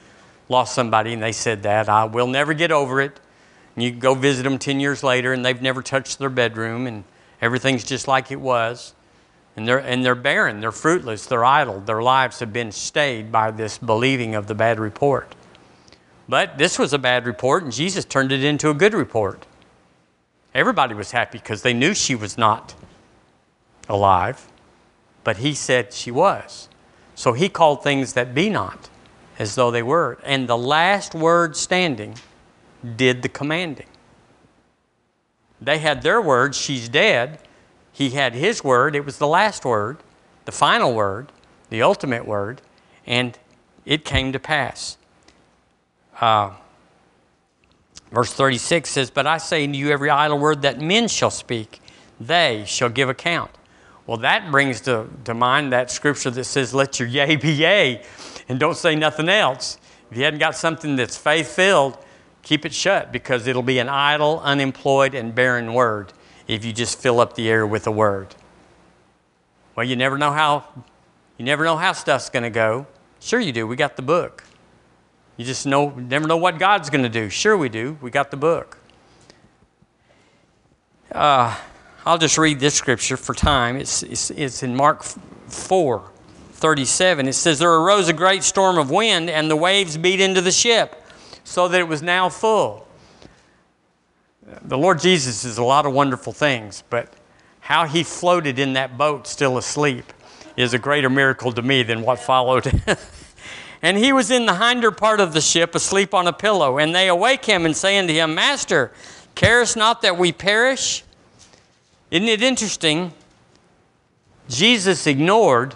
lost 0.47 0.73
somebody 0.73 1.11
and 1.11 1.21
they 1.21 1.33
said 1.33 1.63
that. 1.63 1.89
I 1.89 2.05
will 2.05 2.27
never 2.27 2.53
get 2.53 2.71
over 2.71 3.01
it. 3.01 3.19
And 3.75 3.83
you 3.83 3.91
go 3.91 4.13
visit 4.13 4.43
them 4.43 4.57
10 4.57 4.79
years 4.79 5.03
later 5.03 5.33
and 5.33 5.43
they've 5.43 5.61
never 5.61 5.81
touched 5.81 6.19
their 6.19 6.29
bedroom 6.29 6.87
and 6.87 7.03
everything's 7.41 7.83
just 7.83 8.07
like 8.07 8.31
it 8.31 8.39
was. 8.39 8.93
And 9.55 9.67
they're, 9.67 9.79
and 9.79 10.05
they're 10.05 10.15
barren, 10.15 10.59
they're 10.59 10.71
fruitless, 10.71 11.25
they're 11.25 11.43
idle. 11.43 11.79
Their 11.79 12.03
lives 12.03 12.39
have 12.39 12.53
been 12.53 12.71
stayed 12.71 13.31
by 13.31 13.49
this 13.49 13.79
believing 13.79 14.35
of 14.35 14.47
the 14.47 14.53
bad 14.53 14.79
report. 14.79 15.33
But 16.29 16.57
this 16.57 16.77
was 16.77 16.93
a 16.93 16.99
bad 16.99 17.25
report 17.25 17.63
and 17.63 17.71
Jesus 17.71 18.05
turned 18.05 18.31
it 18.31 18.43
into 18.43 18.69
a 18.69 18.73
good 18.73 18.93
report. 18.93 19.47
Everybody 20.53 20.93
was 20.93 21.11
happy 21.11 21.39
because 21.39 21.63
they 21.63 21.73
knew 21.73 21.93
she 21.93 22.13
was 22.13 22.37
not 22.37 22.75
alive 23.89 24.47
but 25.27 25.39
he 25.39 25.53
said 25.53 25.91
she 25.91 26.09
was. 26.09 26.69
So 27.13 27.33
he 27.33 27.49
called 27.49 27.83
things 27.83 28.13
that 28.13 28.33
be 28.33 28.49
not 28.49 28.87
as 29.37 29.55
though 29.55 29.71
they 29.71 29.83
were. 29.83 30.17
And 30.23 30.47
the 30.47 30.57
last 30.57 31.13
word 31.13 31.57
standing 31.57 32.15
did 32.95 33.23
the 33.23 33.27
commanding. 33.27 33.87
They 35.61 35.79
had 35.79 36.01
their 36.01 36.21
word, 36.21 36.55
she's 36.55 36.87
dead. 36.87 37.39
He 37.91 38.11
had 38.11 38.35
his 38.35 38.63
word, 38.63 38.95
it 38.95 39.05
was 39.05 39.17
the 39.17 39.27
last 39.27 39.65
word, 39.65 39.97
the 40.45 40.51
final 40.51 40.93
word, 40.93 41.31
the 41.69 41.81
ultimate 41.81 42.27
word, 42.27 42.61
and 43.07 43.37
it 43.85 44.05
came 44.05 44.31
to 44.33 44.39
pass. 44.39 44.97
Uh, 46.21 46.51
verse 48.11 48.31
36 48.33 48.89
says, 48.89 49.09
But 49.09 49.25
I 49.25 49.39
say 49.39 49.65
to 49.65 49.75
you, 49.75 49.89
every 49.89 50.11
idle 50.11 50.37
word 50.37 50.61
that 50.61 50.79
men 50.79 51.07
shall 51.07 51.31
speak, 51.31 51.81
they 52.19 52.63
shall 52.67 52.89
give 52.89 53.09
account. 53.09 53.51
Well, 54.05 54.17
that 54.17 54.51
brings 54.51 54.79
to, 54.81 55.07
to 55.25 55.33
mind 55.33 55.73
that 55.73 55.91
scripture 55.91 56.29
that 56.29 56.43
says, 56.45 56.73
Let 56.73 56.99
your 56.99 57.09
yea 57.09 57.35
be 57.35 57.51
yea, 57.51 58.03
and 58.47 58.59
don't 58.59 58.77
say 58.77 58.95
nothing 58.95 59.27
else. 59.27 59.79
If 60.11 60.17
you 60.17 60.23
hadn't 60.23 60.39
got 60.39 60.55
something 60.55 60.95
that's 60.95 61.17
faith 61.17 61.47
filled, 61.47 61.97
keep 62.47 62.65
it 62.65 62.73
shut 62.73 63.11
because 63.11 63.45
it'll 63.45 63.61
be 63.61 63.77
an 63.77 63.89
idle, 63.89 64.39
unemployed, 64.39 65.13
and 65.13 65.35
barren 65.35 65.73
word 65.73 66.13
if 66.47 66.63
you 66.63 66.71
just 66.71 66.97
fill 66.97 67.19
up 67.19 67.35
the 67.35 67.49
air 67.49 67.67
with 67.67 67.85
a 67.85 67.91
word. 67.91 68.33
Well, 69.75 69.85
you 69.85 69.97
never 69.97 70.17
know 70.17 70.31
how 70.31 70.63
you 71.37 71.45
never 71.45 71.65
know 71.65 71.75
how 71.75 71.91
stuff's 71.91 72.29
going 72.29 72.43
to 72.43 72.49
go. 72.49 72.87
Sure 73.19 73.39
you 73.39 73.51
do. 73.51 73.67
We 73.67 73.75
got 73.75 73.95
the 73.95 74.01
book. 74.01 74.43
You 75.35 75.45
just 75.45 75.67
know, 75.67 75.89
never 75.89 76.25
know 76.25 76.37
what 76.37 76.57
God's 76.57 76.89
going 76.89 77.03
to 77.03 77.09
do. 77.09 77.29
Sure, 77.29 77.55
we 77.55 77.69
do. 77.69 77.97
We 78.01 78.09
got 78.09 78.31
the 78.31 78.37
book. 78.37 78.79
Uh, 81.11 81.55
I'll 82.05 82.17
just 82.17 82.37
read 82.37 82.59
this 82.59 82.73
scripture 82.73 83.17
for 83.17 83.35
time. 83.35 83.75
It's, 83.75 84.01
it's, 84.03 84.31
it's 84.31 84.63
in 84.63 84.75
Mark 84.75 85.03
4 85.03 86.11
37. 86.53 87.27
It 87.27 87.33
says, 87.33 87.59
There 87.59 87.71
arose 87.71 88.09
a 88.09 88.13
great 88.13 88.43
storm 88.43 88.79
of 88.79 88.89
wind, 88.89 89.29
and 89.29 89.51
the 89.51 89.55
waves 89.55 89.95
beat 89.95 90.19
into 90.19 90.41
the 90.41 90.51
ship, 90.51 90.95
so 91.47 91.69
that 91.69 91.79
it 91.79 91.87
was 91.87 92.01
now 92.01 92.27
full. 92.27 92.85
The 94.63 94.77
Lord 94.77 94.99
Jesus 94.99 95.45
is 95.45 95.57
a 95.57 95.63
lot 95.63 95.85
of 95.85 95.93
wonderful 95.93 96.33
things, 96.33 96.83
but 96.89 97.13
how 97.61 97.85
he 97.85 98.03
floated 98.03 98.59
in 98.59 98.73
that 98.73 98.97
boat 98.97 99.27
still 99.27 99.57
asleep 99.57 100.11
is 100.57 100.73
a 100.73 100.77
greater 100.77 101.09
miracle 101.09 101.53
to 101.53 101.61
me 101.61 101.83
than 101.83 102.01
what 102.01 102.19
followed. 102.19 102.81
and 103.81 103.97
he 103.97 104.11
was 104.11 104.29
in 104.29 104.45
the 104.45 104.55
hinder 104.55 104.91
part 104.91 105.21
of 105.21 105.31
the 105.31 105.39
ship, 105.39 105.73
asleep 105.73 106.13
on 106.13 106.27
a 106.27 106.33
pillow. 106.33 106.79
And 106.79 106.93
they 106.93 107.07
awake 107.07 107.45
him 107.45 107.65
and 107.65 107.75
say 107.75 107.97
unto 107.97 108.11
him, 108.13 108.35
Master, 108.35 108.91
carest 109.33 109.77
not 109.77 110.01
that 110.01 110.17
we 110.17 110.33
perish? 110.33 111.05
Isn't 112.11 112.27
it 112.27 112.41
interesting? 112.41 113.13
Jesus 114.49 115.07
ignored 115.07 115.75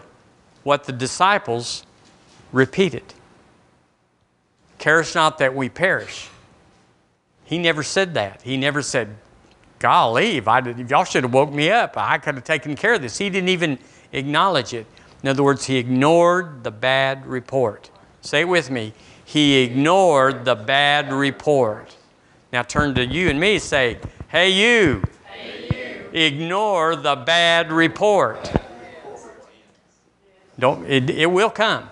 what 0.64 0.84
the 0.84 0.92
disciples 0.92 1.86
repeated. 2.52 3.14
Carest 4.82 5.14
not 5.14 5.38
that 5.38 5.56
we 5.56 5.70
perish. 5.70 6.28
He 7.44 7.60
never 7.60 7.84
said 7.84 8.16
that. 8.16 8.42
He 8.42 8.58
never 8.58 8.82
said, 8.82 9.16
golly, 9.78 10.38
if, 10.38 10.48
I 10.48 10.60
did, 10.60 10.80
if 10.80 10.90
y'all 10.90 11.04
should 11.04 11.22
have 11.22 11.32
woke 11.32 11.54
me 11.54 11.70
up, 11.70 11.94
I 11.98 12.18
could 12.18 12.34
have 12.34 12.44
taken 12.44 12.76
care 12.76 12.96
of 12.96 13.02
this. 13.04 13.20
He 13.20 13.30
didn't 13.30 13.50
even 13.50 13.78
acknowledge 14.12 14.74
it. 14.74 14.88
In 15.22 15.30
other 15.30 15.44
words, 15.44 15.66
he 15.66 15.78
ignored 15.78 16.64
the 16.64 16.72
bad 16.72 17.28
report. 17.28 17.92
Say 18.22 18.42
it 18.42 18.48
with 18.48 18.72
me. 18.72 18.94
He 19.24 19.62
ignored 19.62 20.46
the 20.46 20.56
bad 20.56 21.14
report. 21.14 21.96
Now 22.52 22.64
turn 22.64 22.96
to 22.96 23.06
you 23.06 23.30
and 23.30 23.40
me 23.40 23.54
and 23.54 23.62
say, 23.62 24.00
hey 24.30 24.50
you, 24.50 25.04
hey, 25.28 26.10
you. 26.12 26.20
ignore 26.20 26.96
the 26.96 27.18
bad 27.18 27.72
report. 27.72 28.52
Don't, 30.58 30.90
it, 30.90 31.08
it 31.12 31.28
will 31.28 31.52
come. 31.52 31.88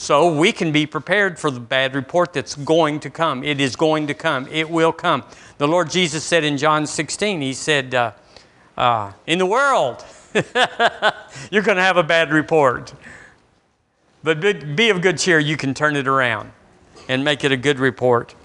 So 0.00 0.32
we 0.32 0.52
can 0.52 0.70
be 0.70 0.86
prepared 0.86 1.40
for 1.40 1.50
the 1.50 1.58
bad 1.58 1.96
report 1.96 2.32
that's 2.32 2.54
going 2.54 3.00
to 3.00 3.10
come. 3.10 3.42
It 3.42 3.60
is 3.60 3.74
going 3.74 4.06
to 4.06 4.14
come. 4.14 4.46
It 4.48 4.70
will 4.70 4.92
come. 4.92 5.24
The 5.58 5.66
Lord 5.66 5.90
Jesus 5.90 6.22
said 6.22 6.44
in 6.44 6.56
John 6.56 6.86
16, 6.86 7.40
He 7.40 7.52
said, 7.52 7.96
uh, 7.96 8.12
uh, 8.76 9.10
In 9.26 9.40
the 9.40 9.44
world, 9.44 10.04
you're 11.50 11.64
going 11.64 11.78
to 11.78 11.82
have 11.82 11.96
a 11.96 12.04
bad 12.04 12.32
report. 12.32 12.94
But 14.22 14.76
be 14.76 14.90
of 14.90 15.00
good 15.00 15.18
cheer, 15.18 15.40
you 15.40 15.56
can 15.56 15.74
turn 15.74 15.96
it 15.96 16.06
around 16.06 16.52
and 17.08 17.24
make 17.24 17.42
it 17.42 17.50
a 17.50 17.56
good 17.56 17.80
report. 17.80 18.36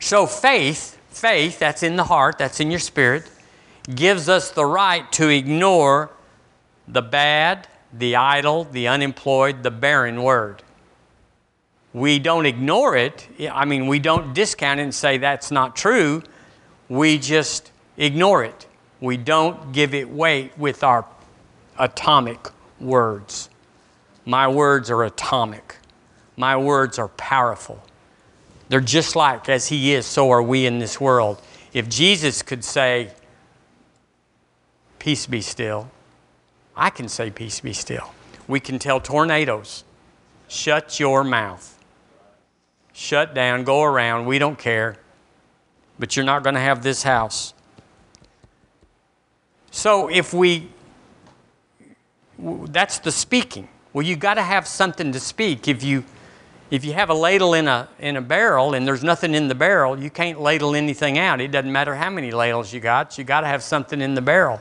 So 0.00 0.24
faith, 0.24 0.98
faith, 1.10 1.58
that's 1.58 1.82
in 1.82 1.96
the 1.96 2.04
heart, 2.04 2.38
that's 2.38 2.60
in 2.60 2.70
your 2.70 2.80
spirit, 2.80 3.30
gives 3.94 4.30
us 4.30 4.52
the 4.52 4.64
right 4.64 5.12
to 5.12 5.28
ignore 5.28 6.10
the 6.88 7.02
bad, 7.02 7.68
the 7.92 8.16
idle, 8.16 8.64
the 8.64 8.88
unemployed, 8.88 9.62
the 9.62 9.70
barren 9.70 10.22
word. 10.22 10.62
We 11.92 12.18
don't 12.18 12.46
ignore 12.46 12.96
it. 12.96 13.28
I 13.50 13.64
mean, 13.64 13.86
we 13.86 13.98
don't 13.98 14.32
discount 14.34 14.80
it 14.80 14.84
and 14.84 14.94
say 14.94 15.18
that's 15.18 15.50
not 15.50 15.76
true. 15.76 16.22
We 16.88 17.18
just 17.18 17.70
ignore 17.96 18.44
it. 18.44 18.66
We 19.00 19.16
don't 19.16 19.72
give 19.72 19.94
it 19.94 20.08
weight 20.08 20.56
with 20.56 20.82
our 20.82 21.04
atomic 21.78 22.48
words. 22.80 23.50
My 24.24 24.48
words 24.48 24.90
are 24.90 25.04
atomic. 25.04 25.76
My 26.36 26.56
words 26.56 26.98
are 26.98 27.08
powerful. 27.08 27.82
They're 28.68 28.80
just 28.80 29.16
like 29.16 29.48
as 29.48 29.68
He 29.68 29.92
is, 29.92 30.06
so 30.06 30.30
are 30.30 30.42
we 30.42 30.64
in 30.64 30.78
this 30.78 31.00
world. 31.00 31.42
If 31.74 31.88
Jesus 31.88 32.42
could 32.42 32.64
say, 32.64 33.10
Peace 34.98 35.26
be 35.26 35.40
still, 35.40 35.90
I 36.76 36.90
can 36.90 37.08
say, 37.08 37.30
Peace 37.30 37.60
be 37.60 37.72
still. 37.72 38.12
We 38.48 38.60
can 38.60 38.78
tell 38.78 39.00
tornadoes, 39.00 39.84
Shut 40.48 41.00
your 41.00 41.24
mouth. 41.24 41.78
Shut 42.92 43.34
down, 43.34 43.64
go 43.64 43.82
around, 43.82 44.26
we 44.26 44.38
don't 44.38 44.58
care. 44.58 44.98
But 45.98 46.16
you're 46.16 46.26
not 46.26 46.42
going 46.42 46.54
to 46.54 46.60
have 46.60 46.82
this 46.82 47.02
house. 47.02 47.54
So 49.70 50.08
if 50.08 50.34
we, 50.34 50.68
that's 52.38 52.98
the 52.98 53.10
speaking. 53.10 53.68
Well, 53.92 54.04
you 54.04 54.16
got 54.16 54.34
to 54.34 54.42
have 54.42 54.66
something 54.66 55.12
to 55.12 55.20
speak. 55.20 55.68
If 55.68 55.82
you, 55.82 56.04
if 56.70 56.84
you 56.84 56.92
have 56.92 57.08
a 57.08 57.14
ladle 57.14 57.54
in 57.54 57.68
a, 57.68 57.88
in 57.98 58.16
a 58.16 58.20
barrel 58.20 58.74
and 58.74 58.86
there's 58.86 59.02
nothing 59.02 59.34
in 59.34 59.48
the 59.48 59.54
barrel, 59.54 59.98
you 59.98 60.10
can't 60.10 60.40
ladle 60.40 60.74
anything 60.74 61.18
out. 61.18 61.40
It 61.40 61.50
doesn't 61.50 61.72
matter 61.72 61.94
how 61.94 62.10
many 62.10 62.30
ladles 62.30 62.72
you 62.72 62.80
got, 62.80 63.16
you 63.16 63.24
got 63.24 63.40
to 63.42 63.46
have 63.46 63.62
something 63.62 64.00
in 64.00 64.14
the 64.14 64.22
barrel. 64.22 64.60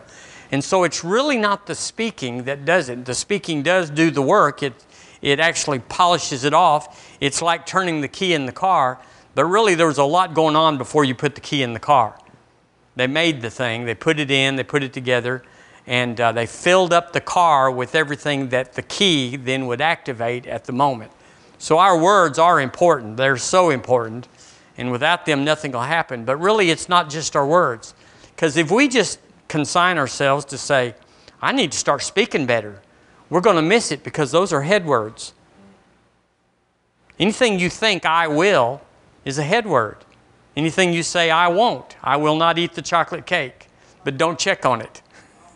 And 0.52 0.64
so 0.64 0.84
it's 0.84 1.04
really 1.04 1.38
not 1.38 1.66
the 1.66 1.76
speaking 1.76 2.44
that 2.44 2.66
does 2.66 2.90
it. 2.90 3.06
The 3.06 3.14
speaking 3.14 3.64
does 3.64 3.90
do 3.90 4.12
the 4.12 4.22
work, 4.22 4.62
it, 4.62 4.74
it 5.22 5.40
actually 5.40 5.80
polishes 5.80 6.44
it 6.44 6.54
off. 6.54 7.16
It's 7.22 7.42
like 7.42 7.66
turning 7.66 8.02
the 8.02 8.10
key 8.10 8.34
in 8.34 8.46
the 8.46 8.52
car, 8.52 9.00
but 9.34 9.46
really 9.46 9.76
there 9.76 9.88
was 9.88 9.98
a 9.98 10.04
lot 10.04 10.34
going 10.34 10.58
on 10.58 10.78
before 10.78 11.06
you 11.06 11.16
put 11.16 11.36
the 11.36 11.42
key 11.42 11.64
in 11.64 11.74
the 11.74 11.80
car. 11.80 12.18
They 12.98 13.08
made 13.08 13.42
the 13.42 13.50
thing, 13.50 13.86
they 13.86 13.96
put 13.96 14.20
it 14.20 14.30
in, 14.30 14.58
they 14.58 14.64
put 14.64 14.84
it 14.84 14.92
together, 14.92 15.44
and 15.88 16.20
uh, 16.20 16.34
they 16.34 16.46
filled 16.46 16.92
up 16.92 17.14
the 17.14 17.22
car 17.22 17.72
with 17.72 17.96
everything 17.96 18.50
that 18.50 18.74
the 18.74 18.82
key 18.82 19.38
then 19.38 19.68
would 19.68 19.80
activate 19.80 20.46
at 20.46 20.66
the 20.66 20.74
moment. 20.74 21.12
So 21.58 21.78
our 21.78 21.98
words 21.98 22.38
are 22.38 22.60
important, 22.60 23.16
they're 23.16 23.38
so 23.38 23.70
important, 23.70 24.28
and 24.78 24.92
without 24.92 25.26
them, 25.26 25.46
nothing 25.46 25.72
will 25.72 25.82
happen. 25.82 26.26
But 26.26 26.38
really, 26.38 26.72
it's 26.72 26.90
not 26.90 27.10
just 27.10 27.36
our 27.36 27.46
words. 27.46 27.94
Because 28.36 28.58
if 28.58 28.72
we 28.72 28.88
just 28.88 29.20
consign 29.52 29.98
ourselves 29.98 30.46
to 30.46 30.58
say, 30.58 30.96
I 31.42 31.52
need 31.52 31.74
to 31.74 31.78
start 31.78 32.02
speaking 32.04 32.46
better, 32.46 32.82
we're 33.30 33.42
going 33.42 33.58
to 33.58 33.62
miss 33.62 33.92
it 33.92 34.02
because 34.02 34.32
those 34.32 34.54
are 34.54 34.62
head 34.62 34.86
words. 34.86 35.34
Anything 37.20 37.60
you 37.60 37.70
think 37.70 38.06
I 38.06 38.28
will 38.28 38.82
is 39.26 39.38
a 39.38 39.44
head 39.44 39.68
word. 39.68 39.98
Anything 40.56 40.94
you 40.94 41.04
say 41.04 41.30
I 41.30 41.50
won't, 41.50 41.98
I 42.02 42.16
will 42.16 42.38
not 42.38 42.58
eat 42.58 42.74
the 42.74 42.82
chocolate 42.82 43.26
cake, 43.26 43.68
but 44.06 44.18
don't 44.18 44.40
check 44.40 44.66
on 44.66 44.82
it. 44.82 45.02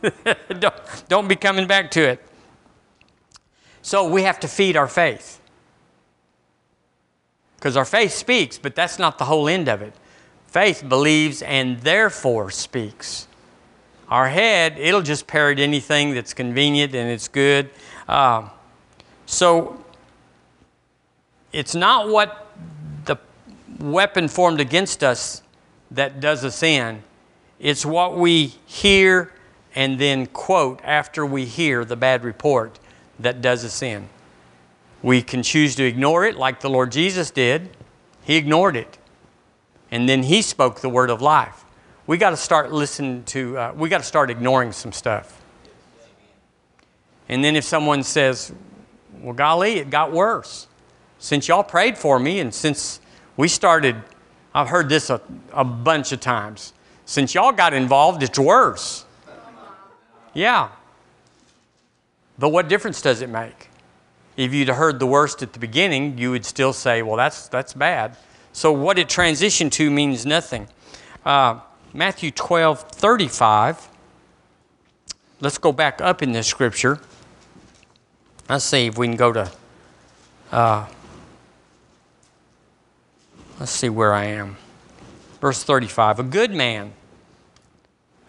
don't, 0.60 0.75
don't 1.08 1.27
be 1.27 1.36
coming 1.38 1.65
back 1.65 1.89
to 1.91 2.01
it. 2.01 2.19
So 3.81 4.08
we 4.08 4.23
have 4.23 4.39
to 4.41 4.47
feed 4.47 4.75
our 4.75 4.88
faith. 4.88 5.39
Because 7.55 7.77
our 7.77 7.86
faith 7.86 8.12
speaks, 8.12 8.58
but 8.58 8.75
that's 8.75 8.99
not 8.99 9.17
the 9.17 9.25
whole 9.25 9.47
end 9.47 9.69
of 9.69 9.81
it. 9.81 9.93
Faith 10.47 10.84
believes 10.88 11.41
and 11.41 11.79
therefore 11.79 12.51
speaks. 12.51 13.27
Our 14.15 14.30
head, 14.30 14.78
it'll 14.80 15.01
just 15.01 15.28
parrot 15.28 15.60
anything 15.60 16.13
that's 16.13 16.34
convenient 16.34 16.95
and 16.95 17.12
it's 17.12 17.28
good. 17.28 17.69
Uh, 18.08 18.47
so 19.25 19.84
it's 21.51 21.75
not 21.75 22.08
what 22.08 22.49
the 23.04 23.17
weapon 23.78 24.30
formed 24.30 24.62
against 24.62 25.04
us 25.04 25.41
that 25.91 26.21
does 26.21 26.45
us 26.45 26.63
in, 26.63 27.04
it's 27.60 27.86
what 27.86 28.17
we 28.17 28.56
hear 28.65 29.34
and 29.75 29.99
then 29.99 30.28
quote 30.28 30.80
after 30.86 31.25
we 31.25 31.43
hear 31.43 31.84
the 31.84 31.97
bad 31.97 32.23
report 32.23 32.80
that 33.19 33.41
does 33.41 33.65
us 33.65 33.82
in. 33.82 34.08
We 35.04 35.23
can 35.23 35.43
choose 35.43 35.75
to 35.75 35.84
ignore 35.84 36.23
it 36.23 36.38
like 36.38 36.62
the 36.62 36.69
Lord 36.69 36.93
Jesus 36.93 37.32
did. 37.32 37.75
He 38.23 38.38
ignored 38.38 38.78
it. 38.78 38.97
And 39.91 40.08
then 40.08 40.23
he 40.23 40.41
spoke 40.41 40.80
the 40.80 40.88
word 40.88 41.10
of 41.10 41.21
life 41.21 41.64
we 42.07 42.17
got 42.17 42.29
to 42.31 42.37
start 42.37 42.71
listening 42.71 43.23
to, 43.25 43.57
uh, 43.57 43.73
we 43.75 43.89
got 43.89 43.99
to 43.99 44.03
start 44.03 44.29
ignoring 44.29 44.71
some 44.71 44.91
stuff. 44.91 45.41
And 47.27 47.43
then 47.43 47.55
if 47.55 47.63
someone 47.63 48.03
says, 48.03 48.53
well, 49.21 49.33
golly, 49.33 49.77
it 49.77 49.89
got 49.89 50.11
worse. 50.11 50.67
Since 51.17 51.47
y'all 51.47 51.63
prayed 51.63 51.97
for 51.97 52.19
me 52.19 52.39
and 52.39 52.53
since 52.53 52.99
we 53.37 53.47
started, 53.47 53.95
I've 54.53 54.69
heard 54.69 54.89
this 54.89 55.09
a, 55.09 55.19
a 55.51 55.65
bunch 55.65 56.11
of 56.11 56.19
times. 56.19 56.73
Since 57.05 57.33
y'all 57.33 57.51
got 57.51 57.73
involved, 57.73 58.21
it's 58.21 58.37
worse. 58.37 59.05
Yeah. 60.33 60.69
But 62.37 62.49
what 62.49 62.67
difference 62.67 63.01
does 63.01 63.21
it 63.21 63.29
make? 63.29 63.69
If 64.37 64.53
you'd 64.53 64.67
heard 64.67 64.99
the 64.99 65.07
worst 65.07 65.41
at 65.41 65.53
the 65.53 65.59
beginning, 65.59 66.17
you 66.17 66.31
would 66.31 66.45
still 66.45 66.73
say, 66.73 67.01
well, 67.01 67.15
that's, 67.15 67.47
that's 67.47 67.73
bad. 67.73 68.17
So 68.51 68.71
what 68.71 68.99
it 68.99 69.07
transitioned 69.07 69.71
to 69.73 69.89
means 69.89 70.25
nothing. 70.25 70.67
Uh, 71.25 71.59
Matthew 71.95 72.29
12 72.31 72.81
35. 72.91 73.88
Let's 75.39 75.58
go 75.58 75.71
back 75.71 76.01
up 76.01 76.21
in 76.21 76.34
this 76.34 76.45
scripture. 76.45 76.99
Let's 78.49 78.65
see 78.65 78.88
if 78.88 78.97
we 78.97 79.08
can 79.08 79.15
go 79.15 79.31
to. 79.31 79.51
Uh, 80.51 80.88
let's 83.60 83.71
see 83.71 83.89
where 83.89 84.13
I 84.13 84.25
am. 84.25 84.58
Verse 85.39 85.63
35. 85.63 86.19
A 86.19 86.23
good 86.23 86.51
man. 86.51 86.93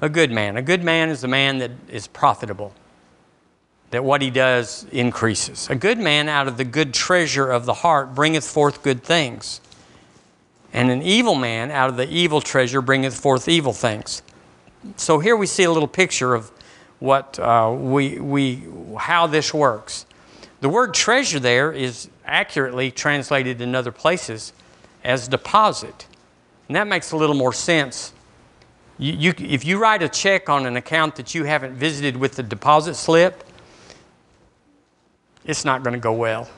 A 0.01 0.09
good 0.09 0.31
man. 0.31 0.57
A 0.57 0.63
good 0.63 0.85
man 0.85 1.11
is 1.11 1.25
a 1.25 1.29
man 1.29 1.59
that 1.59 1.73
is 1.89 2.07
profitable. 2.07 2.73
that 3.91 4.05
what 4.05 4.23
he 4.23 4.31
does 4.31 4.87
increases. 4.93 5.69
A 5.71 5.75
good 5.75 5.99
man 5.99 6.29
out 6.29 6.49
of 6.49 6.57
the 6.57 6.65
good 6.65 6.93
treasure 6.95 7.51
of 7.51 7.67
the 7.67 7.75
heart 7.75 8.15
bringeth 8.15 8.47
forth 8.47 8.83
good 8.83 9.03
things, 9.03 9.61
and 10.73 10.91
an 10.91 11.03
evil 11.03 11.35
man 11.35 11.71
out 11.71 11.89
of 11.89 11.97
the 11.97 12.09
evil 12.09 12.41
treasure 12.41 12.81
bringeth 12.81 13.19
forth 13.19 13.49
evil 13.49 13.73
things. 13.73 14.23
So 14.97 15.19
here 15.19 15.37
we 15.37 15.47
see 15.47 15.65
a 15.65 15.71
little 15.71 15.89
picture 15.89 16.35
of 16.35 16.51
what 16.99 17.39
uh, 17.39 17.75
we, 17.79 18.19
we, 18.19 18.65
how 18.99 19.27
this 19.27 19.53
works. 19.53 20.07
The 20.61 20.69
word 20.69 20.95
treasure 20.95 21.41
there 21.41 21.73
is 21.73 22.09
accurately 22.25 22.91
translated 22.91 23.61
in 23.61 23.75
other 23.75 23.93
places 23.93 24.53
as 25.05 25.29
deposit. 25.29 26.07
And 26.69 26.77
that 26.77 26.87
makes 26.87 27.13
a 27.13 27.17
little 27.17 27.37
more 27.37 27.53
sense. 27.53 28.13
You, 28.99 29.13
you, 29.13 29.35
if 29.39 29.65
you 29.65 29.79
write 29.79 30.03
a 30.03 30.09
check 30.09 30.49
on 30.49 30.67
an 30.67 30.77
account 30.77 31.17
that 31.17 31.35
you 31.35 31.45
haven't 31.45 31.75
visited 31.75 32.17
with 32.17 32.37
the 32.37 32.43
deposit 32.43 32.95
slip, 32.95 33.45
it's 35.45 35.65
not 35.65 35.83
going 35.83 35.95
to 35.95 36.01
go 36.01 36.13
well. 36.13 36.49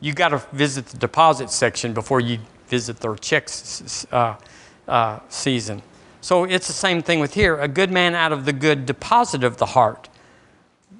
You've 0.00 0.16
got 0.16 0.28
to 0.28 0.38
visit 0.52 0.86
the 0.86 0.98
deposit 0.98 1.50
section 1.50 1.94
before 1.94 2.20
you 2.20 2.38
visit 2.68 3.00
their 3.00 3.14
chicks 3.16 4.06
uh, 4.12 4.36
uh, 4.88 5.20
season. 5.28 5.82
So 6.20 6.44
it's 6.44 6.66
the 6.66 6.72
same 6.72 7.02
thing 7.02 7.20
with 7.20 7.34
here 7.34 7.60
a 7.60 7.68
good 7.68 7.90
man 7.90 8.14
out 8.14 8.32
of 8.32 8.44
the 8.44 8.52
good 8.52 8.86
deposit 8.86 9.44
of 9.44 9.58
the 9.58 9.66
heart. 9.66 10.08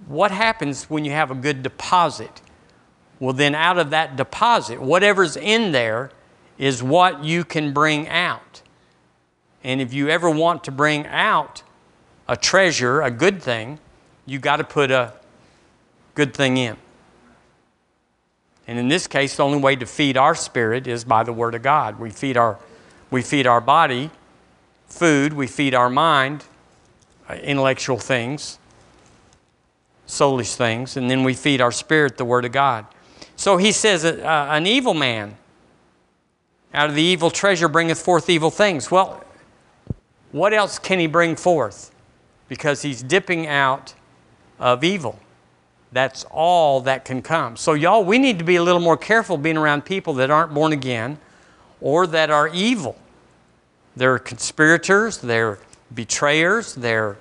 What 0.07 0.31
happens 0.31 0.91
when 0.91 1.05
you 1.05 1.13
have 1.13 1.31
a 1.31 1.35
good 1.35 1.63
deposit? 1.63 2.43
Well, 3.21 3.33
then 3.33 3.55
out 3.55 3.79
of 3.79 3.91
that 3.91 4.17
deposit, 4.17 4.81
whatever's 4.81 5.37
in 5.37 5.73
there 5.73 6.11
is 6.59 6.83
what 6.83 7.25
you 7.25 7.45
can 7.45 7.73
bring 7.73 8.09
out. 8.09 8.63
And 9.63 9.81
if 9.81 9.95
you 9.95 10.11
ever 10.11 10.29
want 10.29 10.65
to 10.65 10.71
bring 10.71 11.07
out 11.07 11.63
a 12.29 12.37
treasure, 12.37 13.01
a 13.01 13.11
good 13.11 13.43
thing, 13.43 13.79
you 14.27 14.39
got 14.39 14.57
to 14.57 14.65
put 14.65 14.91
a 14.91 15.15
good 16.15 16.35
thing 16.35 16.57
in. 16.59 16.77
And 18.67 18.79
in 18.79 18.89
this 18.89 19.07
case, 19.07 19.37
the 19.37 19.45
only 19.45 19.59
way 19.59 19.77
to 19.77 19.87
feed 19.87 20.17
our 20.17 20.35
spirit 20.35 20.87
is 20.87 21.05
by 21.05 21.23
the 21.23 21.33
Word 21.33 21.55
of 21.55 21.63
God. 21.63 21.99
We 21.99 22.11
feed 22.11 22.37
our, 22.37 22.59
we 23.11 23.23
feed 23.23 23.47
our 23.47 23.61
body 23.61 24.11
food, 24.87 25.33
we 25.33 25.47
feed 25.47 25.75
our 25.75 25.91
mind 25.91 26.45
uh, 27.29 27.35
intellectual 27.35 27.99
things, 27.99 28.59
soulish 30.07 30.55
things, 30.55 30.97
and 30.97 31.11
then 31.11 31.25
we 31.25 31.35
feed 31.35 31.61
our 31.61 31.73
spirit 31.73 32.17
the 32.17 32.25
Word 32.25 32.45
of 32.45 32.53
God. 32.53 32.87
So 33.37 33.57
he 33.57 33.73
says, 33.73 34.05
uh, 34.05 34.49
An 34.51 34.67
evil 34.67 34.95
man 34.95 35.37
out 36.73 36.89
of 36.89 36.95
the 36.95 37.03
evil 37.03 37.31
treasure 37.31 37.69
bringeth 37.69 38.01
forth 38.01 38.29
evil 38.29 38.51
things. 38.51 38.91
Well, 38.91 39.25
what 40.33 40.53
else 40.53 40.79
can 40.79 40.99
he 40.99 41.07
bring 41.07 41.37
forth? 41.37 41.95
Because 42.49 42.83
he's 42.83 43.03
dipping 43.03 43.47
out 43.47 43.95
of 44.59 44.85
evil. 44.85 45.19
That's 45.95 46.25
all 46.25 46.81
that 46.81 47.05
can 47.05 47.23
come. 47.23 47.57
So, 47.57 47.75
y'all, 47.75 48.05
we 48.05 48.19
need 48.19 48.41
to 48.41 48.45
be 48.45 48.57
a 48.57 48.63
little 48.65 48.81
more 48.81 48.97
careful 48.97 49.39
being 49.39 49.57
around 49.57 49.85
people 49.85 50.15
that 50.15 50.29
aren't 50.29 50.53
born 50.53 50.73
again 50.73 51.19
or 51.81 52.09
that 52.09 52.31
are 52.31 52.49
evil. 52.49 52.99
They're 53.95 54.19
conspirators, 54.19 55.19
they're 55.19 55.61
betrayers, 55.95 56.75
they're, 56.75 57.17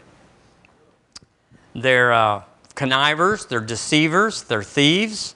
they're 1.75 2.13
uh, 2.13 2.41
connivers, 2.73 3.45
they're 3.45 3.59
deceivers, 3.59 4.41
they're 4.41 4.63
thieves. 4.63 5.36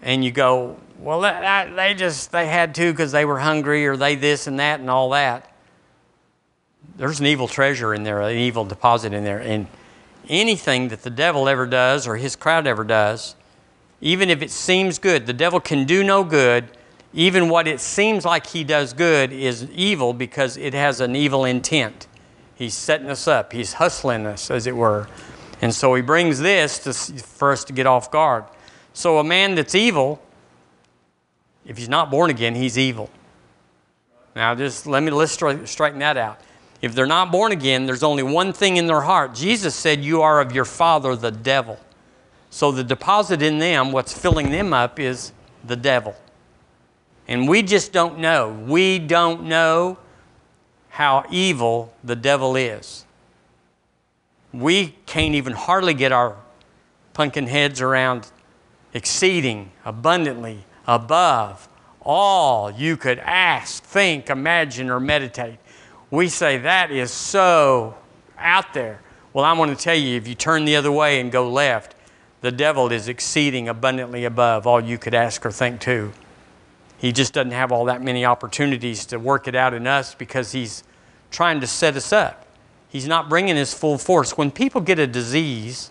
And 0.00 0.24
you 0.24 0.30
go, 0.30 0.78
well, 0.98 1.20
that, 1.20 1.76
they 1.76 1.92
just, 1.92 2.32
they 2.32 2.46
had 2.46 2.74
to 2.76 2.92
because 2.92 3.12
they 3.12 3.26
were 3.26 3.40
hungry 3.40 3.86
or 3.86 3.94
they 3.94 4.14
this 4.14 4.46
and 4.46 4.58
that 4.58 4.80
and 4.80 4.88
all 4.88 5.10
that. 5.10 5.52
There's 6.96 7.20
an 7.20 7.26
evil 7.26 7.46
treasure 7.46 7.92
in 7.92 8.04
there, 8.04 8.22
an 8.22 8.38
evil 8.38 8.64
deposit 8.64 9.12
in 9.12 9.22
there. 9.22 9.38
And 9.38 9.66
anything 10.28 10.88
that 10.88 11.02
the 11.02 11.10
devil 11.10 11.48
ever 11.48 11.66
does 11.66 12.06
or 12.06 12.16
his 12.16 12.36
crowd 12.36 12.66
ever 12.66 12.84
does, 12.84 13.34
even 14.00 14.30
if 14.30 14.42
it 14.42 14.50
seems 14.50 14.98
good, 14.98 15.26
the 15.26 15.32
devil 15.32 15.60
can 15.60 15.84
do 15.84 16.04
no 16.04 16.24
good. 16.24 16.68
Even 17.14 17.48
what 17.48 17.66
it 17.66 17.80
seems 17.80 18.24
like 18.24 18.46
he 18.46 18.62
does 18.62 18.92
good 18.92 19.32
is 19.32 19.64
evil 19.70 20.12
because 20.12 20.56
it 20.56 20.74
has 20.74 21.00
an 21.00 21.16
evil 21.16 21.44
intent. 21.44 22.06
He's 22.54 22.74
setting 22.74 23.08
us 23.08 23.26
up, 23.26 23.52
he's 23.52 23.74
hustling 23.74 24.26
us, 24.26 24.50
as 24.50 24.66
it 24.66 24.76
were. 24.76 25.08
And 25.62 25.74
so 25.74 25.94
he 25.94 26.02
brings 26.02 26.38
this 26.38 26.78
to, 26.80 26.92
for 26.92 27.52
us 27.52 27.64
to 27.64 27.72
get 27.72 27.86
off 27.86 28.10
guard. 28.10 28.44
So 28.92 29.18
a 29.18 29.24
man 29.24 29.54
that's 29.54 29.74
evil, 29.74 30.22
if 31.64 31.78
he's 31.78 31.88
not 31.88 32.10
born 32.10 32.30
again, 32.30 32.54
he's 32.54 32.78
evil. 32.78 33.10
Now, 34.34 34.54
just 34.54 34.86
let 34.86 35.02
me 35.02 35.10
let's 35.10 35.32
straighten 35.32 35.98
that 36.00 36.16
out. 36.16 36.40
If 36.82 36.94
they're 36.94 37.06
not 37.06 37.32
born 37.32 37.52
again, 37.52 37.86
there's 37.86 38.02
only 38.02 38.22
one 38.22 38.52
thing 38.52 38.76
in 38.76 38.86
their 38.86 39.00
heart. 39.00 39.34
Jesus 39.34 39.74
said, 39.74 40.04
You 40.04 40.22
are 40.22 40.40
of 40.40 40.52
your 40.52 40.64
father, 40.64 41.16
the 41.16 41.30
devil. 41.30 41.78
So 42.50 42.70
the 42.70 42.84
deposit 42.84 43.42
in 43.42 43.58
them, 43.58 43.92
what's 43.92 44.16
filling 44.16 44.50
them 44.50 44.72
up, 44.72 45.00
is 45.00 45.32
the 45.64 45.76
devil. 45.76 46.14
And 47.28 47.48
we 47.48 47.62
just 47.62 47.92
don't 47.92 48.18
know. 48.18 48.52
We 48.66 48.98
don't 48.98 49.44
know 49.44 49.98
how 50.90 51.24
evil 51.30 51.94
the 52.04 52.16
devil 52.16 52.56
is. 52.56 53.04
We 54.52 54.94
can't 55.06 55.34
even 55.34 55.52
hardly 55.52 55.92
get 55.92 56.12
our 56.12 56.36
pumpkin 57.12 57.46
heads 57.46 57.80
around 57.80 58.30
exceeding 58.94 59.72
abundantly 59.84 60.64
above 60.86 61.68
all 62.00 62.70
you 62.70 62.96
could 62.96 63.18
ask, 63.18 63.82
think, 63.82 64.30
imagine, 64.30 64.88
or 64.88 65.00
meditate 65.00 65.58
we 66.16 66.28
say 66.28 66.56
that 66.58 66.90
is 66.90 67.10
so 67.10 67.94
out 68.38 68.72
there. 68.72 69.00
Well, 69.34 69.44
I 69.44 69.52
want 69.52 69.76
to 69.76 69.84
tell 69.84 69.94
you 69.94 70.16
if 70.16 70.26
you 70.26 70.34
turn 70.34 70.64
the 70.64 70.76
other 70.76 70.90
way 70.90 71.20
and 71.20 71.30
go 71.30 71.50
left, 71.50 71.94
the 72.40 72.50
devil 72.50 72.90
is 72.90 73.06
exceeding 73.06 73.68
abundantly 73.68 74.24
above 74.24 74.66
all 74.66 74.80
you 74.80 74.96
could 74.96 75.12
ask 75.12 75.44
or 75.44 75.52
think 75.52 75.80
to. 75.82 76.12
He 76.96 77.12
just 77.12 77.34
doesn't 77.34 77.50
have 77.50 77.70
all 77.70 77.84
that 77.84 78.02
many 78.02 78.24
opportunities 78.24 79.04
to 79.06 79.18
work 79.18 79.46
it 79.46 79.54
out 79.54 79.74
in 79.74 79.86
us 79.86 80.14
because 80.14 80.52
he's 80.52 80.82
trying 81.30 81.60
to 81.60 81.66
set 81.66 81.96
us 81.96 82.14
up. 82.14 82.46
He's 82.88 83.06
not 83.06 83.28
bringing 83.28 83.56
his 83.56 83.74
full 83.74 83.98
force. 83.98 84.38
When 84.38 84.50
people 84.50 84.80
get 84.80 84.98
a 84.98 85.06
disease, 85.06 85.90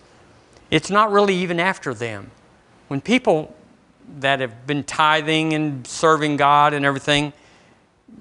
it's 0.72 0.90
not 0.90 1.12
really 1.12 1.36
even 1.36 1.60
after 1.60 1.94
them. 1.94 2.32
When 2.88 3.00
people 3.00 3.54
that 4.18 4.40
have 4.40 4.66
been 4.66 4.82
tithing 4.82 5.52
and 5.52 5.86
serving 5.86 6.36
God 6.36 6.74
and 6.74 6.84
everything, 6.84 7.32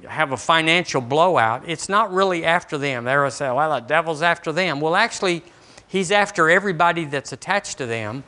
have 0.08 0.32
a 0.32 0.38
financial 0.38 1.02
blowout, 1.02 1.64
it's 1.68 1.90
not 1.90 2.14
really 2.14 2.46
after 2.46 2.78
them. 2.78 3.06
They'll 3.06 3.32
say, 3.32 3.52
well, 3.52 3.74
the 3.74 3.80
devil's 3.80 4.22
after 4.22 4.52
them. 4.52 4.80
Well, 4.82 4.96
actually, 4.96 5.44
he's 5.88 6.12
after 6.12 6.50
everybody 6.50 7.06
that's 7.06 7.32
attached 7.32 7.78
to 7.78 7.86
them 7.86 8.24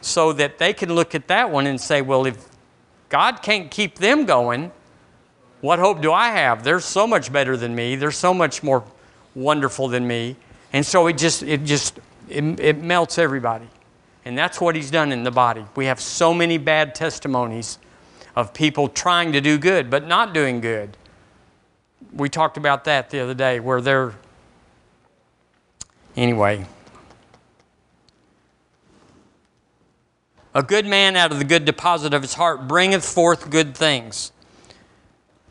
so 0.00 0.32
that 0.34 0.58
they 0.58 0.72
can 0.72 0.94
look 0.94 1.14
at 1.14 1.28
that 1.28 1.50
one 1.50 1.66
and 1.66 1.80
say, 1.80 2.02
well, 2.02 2.26
if 2.26 2.48
God 3.08 3.42
can't 3.42 3.70
keep 3.70 3.96
them 3.96 4.26
going, 4.26 4.72
what 5.60 5.78
hope 5.78 6.02
do 6.02 6.12
I 6.12 6.28
have? 6.28 6.62
They're 6.62 6.80
so 6.80 7.06
much 7.06 7.32
better 7.32 7.56
than 7.56 7.74
me. 7.74 7.96
They're 7.96 8.10
so 8.10 8.34
much 8.34 8.62
more 8.62 8.84
wonderful 9.34 9.88
than 9.88 10.06
me. 10.06 10.36
And 10.72 10.84
so 10.84 11.06
it 11.06 11.16
just, 11.16 11.42
it 11.42 11.64
just, 11.64 11.98
it, 12.28 12.60
it 12.60 12.82
melts 12.82 13.18
everybody. 13.18 13.68
And 14.24 14.36
that's 14.36 14.60
what 14.60 14.74
he's 14.74 14.90
done 14.90 15.12
in 15.12 15.22
the 15.22 15.30
body. 15.30 15.64
We 15.76 15.86
have 15.86 16.00
so 16.00 16.34
many 16.34 16.58
bad 16.58 16.94
testimonies 16.94 17.78
of 18.36 18.52
people 18.52 18.88
trying 18.88 19.32
to 19.32 19.40
do 19.40 19.58
good 19.58 19.88
but 19.88 20.06
not 20.06 20.34
doing 20.34 20.60
good. 20.60 20.96
We 22.12 22.28
talked 22.28 22.56
about 22.56 22.84
that 22.84 23.10
the 23.10 23.20
other 23.20 23.34
day 23.34 23.60
where 23.60 23.80
they're. 23.80 24.14
Anyway. 26.16 26.66
A 30.54 30.62
good 30.62 30.86
man 30.86 31.16
out 31.16 31.32
of 31.32 31.38
the 31.38 31.44
good 31.44 31.64
deposit 31.64 32.14
of 32.14 32.22
his 32.22 32.34
heart 32.34 32.68
bringeth 32.68 33.04
forth 33.04 33.50
good 33.50 33.76
things. 33.76 34.30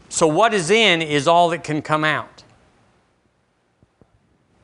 So, 0.07 0.27
what 0.27 0.53
is 0.53 0.69
in 0.69 1.01
is 1.01 1.27
all 1.27 1.49
that 1.49 1.63
can 1.63 1.81
come 1.81 2.05
out. 2.05 2.43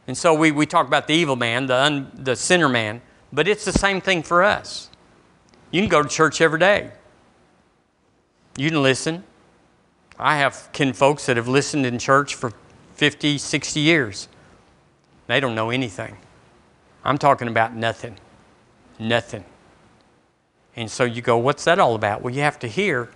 And 0.08 0.17
so, 0.17 0.34
we, 0.34 0.52
we 0.52 0.65
talk 0.65 0.88
about 0.88 1.08
the 1.08 1.13
evil 1.13 1.36
man, 1.36 1.65
the, 1.65 1.75
un, 1.75 2.12
the 2.13 2.36
sinner 2.36 2.69
man, 2.69 3.02
but 3.34 3.47
it's 3.47 3.65
the 3.65 3.73
same 3.73 3.99
thing 3.99 4.23
for 4.23 4.43
us. 4.43 4.89
You 5.71 5.82
can 5.82 5.89
go 5.89 6.02
to 6.02 6.08
church 6.08 6.39
every 6.39 6.60
day. 6.60 6.91
You 8.58 8.69
can 8.69 8.82
listen. 8.82 9.23
I 10.19 10.38
have 10.38 10.69
kin 10.73 10.93
folks 10.93 11.25
that 11.27 11.38
have 11.38 11.47
listened 11.47 11.86
in 11.86 11.97
church 11.97 12.36
for 12.36 12.51
50, 12.95 13.38
60 13.38 13.79
years. 13.79 14.27
They 15.27 15.39
don't 15.39 15.55
know 15.55 15.69
anything. 15.69 16.17
I'm 17.05 17.17
talking 17.17 17.47
about 17.47 17.73
nothing. 17.73 18.17
Nothing. 18.99 19.45
And 20.75 20.91
so 20.91 21.05
you 21.05 21.21
go, 21.21 21.38
what's 21.38 21.63
that 21.63 21.79
all 21.79 21.95
about? 21.95 22.21
Well, 22.21 22.34
you 22.34 22.41
have 22.41 22.60
to 22.60 22.67
hear. 22.67 23.10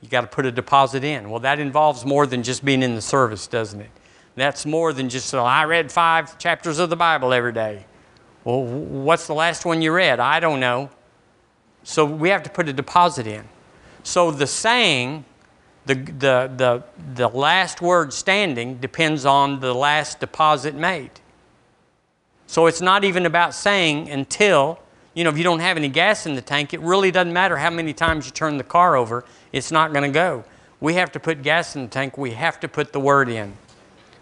You 0.00 0.08
got 0.08 0.22
to 0.22 0.26
put 0.26 0.44
a 0.44 0.50
deposit 0.50 1.04
in. 1.04 1.30
Well, 1.30 1.40
that 1.40 1.60
involves 1.60 2.04
more 2.04 2.26
than 2.26 2.42
just 2.42 2.64
being 2.64 2.82
in 2.82 2.96
the 2.96 3.00
service, 3.00 3.46
doesn't 3.46 3.80
it? 3.80 3.90
That's 4.34 4.66
more 4.66 4.92
than 4.92 5.08
just, 5.08 5.32
oh, 5.34 5.44
I 5.44 5.64
read 5.64 5.92
five 5.92 6.38
chapters 6.38 6.78
of 6.78 6.90
the 6.90 6.96
Bible 6.96 7.32
every 7.32 7.52
day. 7.52 7.84
Well, 8.44 8.64
what's 8.64 9.28
the 9.28 9.34
last 9.34 9.64
one 9.64 9.82
you 9.82 9.92
read? 9.92 10.18
I 10.18 10.40
don't 10.40 10.58
know. 10.58 10.90
So 11.84 12.04
we 12.04 12.30
have 12.30 12.42
to 12.42 12.50
put 12.50 12.68
a 12.68 12.72
deposit 12.72 13.26
in. 13.26 13.44
So 14.02 14.30
the 14.30 14.46
saying, 14.46 15.24
the, 15.86 15.94
the, 15.94 16.50
the, 16.56 16.84
the 17.14 17.28
last 17.28 17.80
word 17.80 18.12
standing, 18.12 18.76
depends 18.76 19.24
on 19.24 19.60
the 19.60 19.74
last 19.74 20.20
deposit 20.20 20.74
made. 20.74 21.10
So 22.46 22.66
it's 22.66 22.80
not 22.80 23.04
even 23.04 23.26
about 23.26 23.54
saying 23.54 24.10
until, 24.10 24.78
you 25.14 25.24
know, 25.24 25.30
if 25.30 25.38
you 25.38 25.44
don't 25.44 25.60
have 25.60 25.76
any 25.76 25.88
gas 25.88 26.26
in 26.26 26.34
the 26.34 26.42
tank, 26.42 26.74
it 26.74 26.80
really 26.80 27.10
doesn't 27.10 27.32
matter 27.32 27.56
how 27.56 27.70
many 27.70 27.92
times 27.92 28.26
you 28.26 28.32
turn 28.32 28.58
the 28.58 28.64
car 28.64 28.96
over, 28.96 29.24
it's 29.52 29.72
not 29.72 29.92
going 29.92 30.04
to 30.04 30.14
go. 30.14 30.44
We 30.80 30.94
have 30.94 31.12
to 31.12 31.20
put 31.20 31.42
gas 31.42 31.76
in 31.76 31.82
the 31.82 31.88
tank, 31.88 32.18
we 32.18 32.32
have 32.32 32.60
to 32.60 32.68
put 32.68 32.92
the 32.92 33.00
word 33.00 33.28
in. 33.28 33.54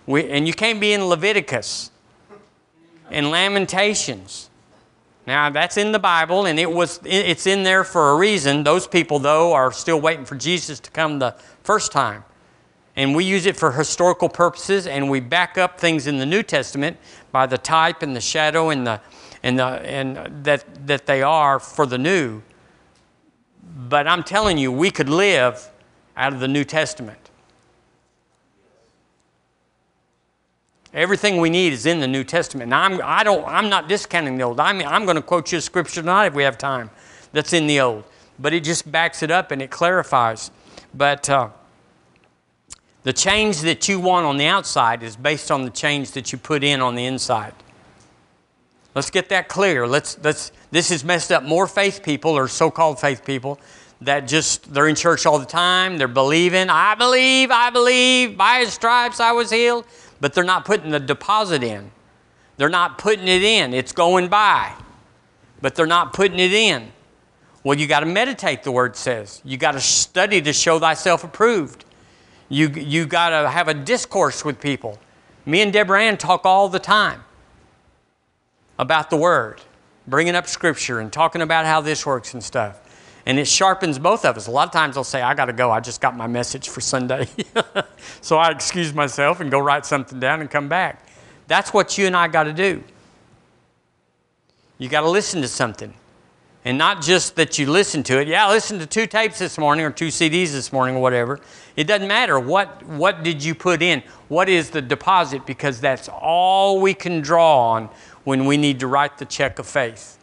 We, 0.06 0.28
and 0.28 0.46
you 0.46 0.52
can't 0.52 0.80
be 0.80 0.92
in 0.92 1.04
Leviticus 1.04 1.90
and 3.10 3.30
Lamentations. 3.30 4.49
Now 5.30 5.48
that's 5.48 5.76
in 5.76 5.92
the 5.92 6.00
Bible, 6.00 6.46
and 6.46 6.58
it 6.58 6.68
was 6.68 6.98
it's 7.04 7.46
in 7.46 7.62
there 7.62 7.84
for 7.84 8.10
a 8.10 8.16
reason. 8.16 8.64
Those 8.64 8.88
people, 8.88 9.20
though, 9.20 9.52
are 9.52 9.70
still 9.70 10.00
waiting 10.00 10.24
for 10.24 10.34
Jesus 10.34 10.80
to 10.80 10.90
come 10.90 11.20
the 11.20 11.36
first 11.62 11.92
time, 11.92 12.24
and 12.96 13.14
we 13.14 13.22
use 13.22 13.46
it 13.46 13.56
for 13.56 13.70
historical 13.70 14.28
purposes, 14.28 14.88
and 14.88 15.08
we 15.08 15.20
back 15.20 15.56
up 15.56 15.78
things 15.78 16.08
in 16.08 16.18
the 16.18 16.26
New 16.26 16.42
Testament 16.42 16.96
by 17.30 17.46
the 17.46 17.58
type 17.58 18.02
and 18.02 18.16
the 18.16 18.20
shadow 18.20 18.70
and 18.70 18.84
the 18.84 19.00
and 19.44 19.56
the 19.56 19.66
and 19.66 20.44
that 20.44 20.64
that 20.88 21.06
they 21.06 21.22
are 21.22 21.60
for 21.60 21.86
the 21.86 21.96
new. 21.96 22.42
But 23.88 24.08
I'm 24.08 24.24
telling 24.24 24.58
you, 24.58 24.72
we 24.72 24.90
could 24.90 25.08
live 25.08 25.70
out 26.16 26.32
of 26.32 26.40
the 26.40 26.48
New 26.48 26.64
Testament. 26.64 27.19
Everything 30.92 31.36
we 31.36 31.50
need 31.50 31.72
is 31.72 31.86
in 31.86 32.00
the 32.00 32.08
New 32.08 32.24
Testament. 32.24 32.70
Now, 32.70 32.82
I'm, 32.82 33.00
I 33.04 33.22
don't, 33.22 33.46
I'm 33.46 33.68
not 33.68 33.88
discounting 33.88 34.36
the 34.36 34.42
Old. 34.42 34.58
I 34.58 34.72
mean, 34.72 34.88
I'm 34.88 35.04
going 35.04 35.16
to 35.16 35.22
quote 35.22 35.52
you 35.52 35.58
a 35.58 35.60
scripture 35.60 36.00
tonight 36.00 36.26
if 36.26 36.34
we 36.34 36.42
have 36.42 36.58
time 36.58 36.90
that's 37.32 37.52
in 37.52 37.68
the 37.68 37.80
Old. 37.80 38.04
But 38.40 38.52
it 38.54 38.64
just 38.64 38.90
backs 38.90 39.22
it 39.22 39.30
up 39.30 39.52
and 39.52 39.62
it 39.62 39.70
clarifies. 39.70 40.50
But 40.92 41.30
uh, 41.30 41.50
the 43.04 43.12
change 43.12 43.60
that 43.60 43.88
you 43.88 44.00
want 44.00 44.26
on 44.26 44.36
the 44.36 44.46
outside 44.46 45.04
is 45.04 45.14
based 45.14 45.52
on 45.52 45.62
the 45.62 45.70
change 45.70 46.10
that 46.12 46.32
you 46.32 46.38
put 46.38 46.64
in 46.64 46.80
on 46.80 46.96
the 46.96 47.04
inside. 47.04 47.54
Let's 48.92 49.10
get 49.10 49.28
that 49.28 49.48
clear. 49.48 49.86
Let's, 49.86 50.18
let's, 50.24 50.50
this 50.72 50.88
has 50.88 51.04
messed 51.04 51.30
up 51.30 51.44
more 51.44 51.68
faith 51.68 52.02
people 52.02 52.32
or 52.32 52.48
so 52.48 52.68
called 52.68 53.00
faith 53.00 53.24
people 53.24 53.60
that 54.00 54.26
just, 54.26 54.72
they're 54.74 54.88
in 54.88 54.96
church 54.96 55.24
all 55.24 55.38
the 55.38 55.46
time. 55.46 55.98
They're 55.98 56.08
believing, 56.08 56.68
I 56.68 56.96
believe, 56.96 57.52
I 57.52 57.70
believe, 57.70 58.36
by 58.36 58.60
his 58.60 58.72
stripes 58.72 59.20
I 59.20 59.30
was 59.30 59.52
healed 59.52 59.84
but 60.20 60.34
they're 60.34 60.44
not 60.44 60.64
putting 60.64 60.90
the 60.90 61.00
deposit 61.00 61.62
in. 61.62 61.90
They're 62.56 62.68
not 62.68 62.98
putting 62.98 63.26
it 63.26 63.42
in. 63.42 63.72
It's 63.72 63.92
going 63.92 64.28
by, 64.28 64.74
but 65.62 65.74
they're 65.74 65.86
not 65.86 66.12
putting 66.12 66.38
it 66.38 66.52
in. 66.52 66.92
Well, 67.64 67.78
you 67.78 67.86
got 67.86 68.00
to 68.00 68.06
meditate, 68.06 68.62
the 68.62 68.72
word 68.72 68.96
says. 68.96 69.40
You 69.44 69.56
got 69.56 69.72
to 69.72 69.80
study 69.80 70.40
to 70.42 70.52
show 70.52 70.78
thyself 70.78 71.24
approved. 71.24 71.84
You, 72.48 72.68
you 72.68 73.06
got 73.06 73.30
to 73.30 73.48
have 73.48 73.68
a 73.68 73.74
discourse 73.74 74.44
with 74.44 74.60
people. 74.60 74.98
Me 75.46 75.62
and 75.62 75.72
Deborah 75.72 76.02
Ann 76.02 76.16
talk 76.16 76.44
all 76.44 76.68
the 76.68 76.78
time 76.78 77.22
about 78.78 79.10
the 79.10 79.16
word, 79.16 79.60
bringing 80.06 80.34
up 80.34 80.46
scripture 80.46 81.00
and 81.00 81.12
talking 81.12 81.42
about 81.42 81.66
how 81.66 81.80
this 81.80 82.04
works 82.04 82.34
and 82.34 82.42
stuff. 82.42 82.80
And 83.26 83.38
it 83.38 83.46
sharpens 83.46 83.98
both 83.98 84.24
of 84.24 84.36
us. 84.36 84.46
A 84.46 84.50
lot 84.50 84.66
of 84.66 84.72
times 84.72 84.96
I'll 84.96 85.04
say, 85.04 85.20
I 85.20 85.34
got 85.34 85.46
to 85.46 85.52
go. 85.52 85.70
I 85.70 85.80
just 85.80 86.00
got 86.00 86.16
my 86.16 86.26
message 86.26 86.68
for 86.68 86.80
Sunday. 86.80 87.28
so 88.20 88.38
I 88.38 88.50
excuse 88.50 88.94
myself 88.94 89.40
and 89.40 89.50
go 89.50 89.58
write 89.58 89.84
something 89.84 90.18
down 90.18 90.40
and 90.40 90.50
come 90.50 90.68
back. 90.68 91.06
That's 91.46 91.74
what 91.74 91.98
you 91.98 92.06
and 92.06 92.16
I 92.16 92.28
got 92.28 92.44
to 92.44 92.52
do. 92.52 92.82
You 94.78 94.88
got 94.88 95.02
to 95.02 95.10
listen 95.10 95.42
to 95.42 95.48
something. 95.48 95.92
And 96.64 96.76
not 96.76 97.00
just 97.00 97.36
that 97.36 97.58
you 97.58 97.70
listen 97.70 98.02
to 98.04 98.20
it. 98.20 98.28
Yeah, 98.28 98.46
I 98.46 98.50
listened 98.50 98.80
to 98.80 98.86
two 98.86 99.06
tapes 99.06 99.38
this 99.38 99.56
morning 99.56 99.84
or 99.84 99.90
two 99.90 100.08
CDs 100.08 100.52
this 100.52 100.72
morning 100.72 100.96
or 100.96 101.00
whatever. 101.00 101.40
It 101.74 101.84
doesn't 101.84 102.06
matter. 102.08 102.38
What, 102.38 102.84
what 102.84 103.22
did 103.22 103.42
you 103.42 103.54
put 103.54 103.80
in? 103.80 104.02
What 104.28 104.48
is 104.48 104.70
the 104.70 104.82
deposit? 104.82 105.46
Because 105.46 105.80
that's 105.80 106.08
all 106.08 106.80
we 106.80 106.92
can 106.92 107.22
draw 107.22 107.70
on 107.70 107.88
when 108.24 108.44
we 108.44 108.58
need 108.58 108.80
to 108.80 108.86
write 108.86 109.16
the 109.16 109.24
check 109.24 109.58
of 109.58 109.66
faith. 109.66 110.18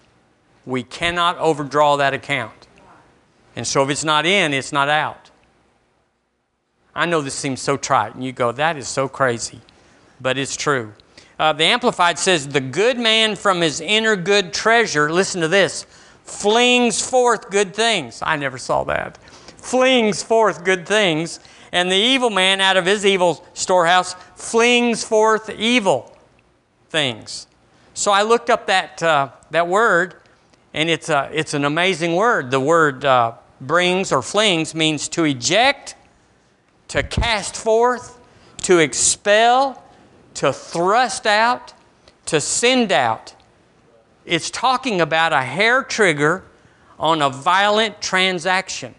We 0.65 0.83
cannot 0.83 1.37
overdraw 1.39 1.95
that 1.97 2.13
account. 2.13 2.66
And 3.57 3.65
so 3.65 3.81
if 3.81 3.89
it's 3.89 4.03
not 4.03 4.27
in, 4.27 4.53
it's 4.53 4.71
not 4.71 4.87
out. 4.87 5.31
I 6.93 7.07
know 7.07 7.21
this 7.21 7.33
seems 7.33 7.59
so 7.59 7.75
trite, 7.75 8.13
and 8.13 8.23
you 8.23 8.31
go, 8.31 8.51
that 8.51 8.77
is 8.77 8.87
so 8.87 9.09
crazy, 9.09 9.61
but 10.21 10.37
it's 10.37 10.55
true. 10.55 10.93
Uh, 11.39 11.53
the 11.53 11.63
Amplified 11.63 12.19
says, 12.19 12.47
The 12.47 12.61
good 12.61 12.99
man 12.99 13.35
from 13.35 13.61
his 13.61 13.81
inner 13.81 14.15
good 14.15 14.53
treasure, 14.53 15.11
listen 15.11 15.41
to 15.41 15.47
this, 15.47 15.87
flings 16.23 17.01
forth 17.01 17.49
good 17.49 17.73
things. 17.73 18.21
I 18.21 18.35
never 18.35 18.59
saw 18.59 18.83
that. 18.83 19.17
Flings 19.57 20.21
forth 20.21 20.63
good 20.63 20.85
things. 20.85 21.39
And 21.71 21.91
the 21.91 21.95
evil 21.95 22.29
man 22.29 22.61
out 22.61 22.77
of 22.77 22.85
his 22.85 23.07
evil 23.07 23.43
storehouse 23.55 24.13
flings 24.35 25.03
forth 25.03 25.49
evil 25.49 26.15
things. 26.89 27.47
So 27.95 28.11
I 28.11 28.21
looked 28.21 28.51
up 28.51 28.67
that, 28.67 29.01
uh, 29.01 29.29
that 29.49 29.67
word, 29.67 30.13
and 30.75 30.91
it's, 30.91 31.09
a, 31.09 31.27
it's 31.33 31.55
an 31.55 31.65
amazing 31.65 32.15
word. 32.15 32.51
The 32.51 32.59
word 32.59 33.03
uh, 33.03 33.33
brings 33.59 34.11
or 34.11 34.21
flings 34.21 34.75
means 34.75 35.07
to 35.09 35.23
eject, 35.23 35.95
to 36.89 37.03
cast 37.03 37.55
forth, 37.55 38.19
to 38.63 38.79
expel, 38.79 39.83
to 40.35 40.53
thrust 40.53 41.25
out, 41.25 41.73
to 42.25 42.39
send 42.39 42.91
out. 42.91 43.33
It's 44.25 44.49
talking 44.51 45.01
about 45.01 45.33
a 45.33 45.41
hair 45.41 45.83
trigger 45.83 46.43
on 46.99 47.21
a 47.21 47.29
violent 47.29 48.01
transaction. 48.01 48.93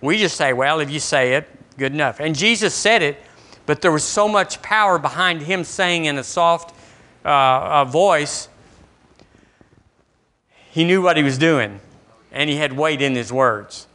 We 0.00 0.18
just 0.18 0.36
say, 0.36 0.52
well, 0.52 0.80
if 0.80 0.90
you 0.90 1.00
say 1.00 1.34
it, 1.34 1.48
good 1.78 1.92
enough. 1.92 2.20
And 2.20 2.36
Jesus 2.36 2.74
said 2.74 3.02
it, 3.02 3.22
but 3.66 3.80
there 3.80 3.92
was 3.92 4.04
so 4.04 4.28
much 4.28 4.60
power 4.60 4.98
behind 4.98 5.42
him 5.42 5.64
saying 5.64 6.04
in 6.04 6.18
a 6.18 6.24
soft 6.24 6.76
uh, 7.24 7.84
voice, 7.86 8.48
he 10.70 10.84
knew 10.84 11.00
what 11.00 11.16
he 11.16 11.22
was 11.22 11.38
doing 11.38 11.80
and 12.34 12.50
he 12.50 12.56
had 12.56 12.72
weight 12.72 13.00
in 13.00 13.14
his 13.14 13.32
words. 13.32 13.86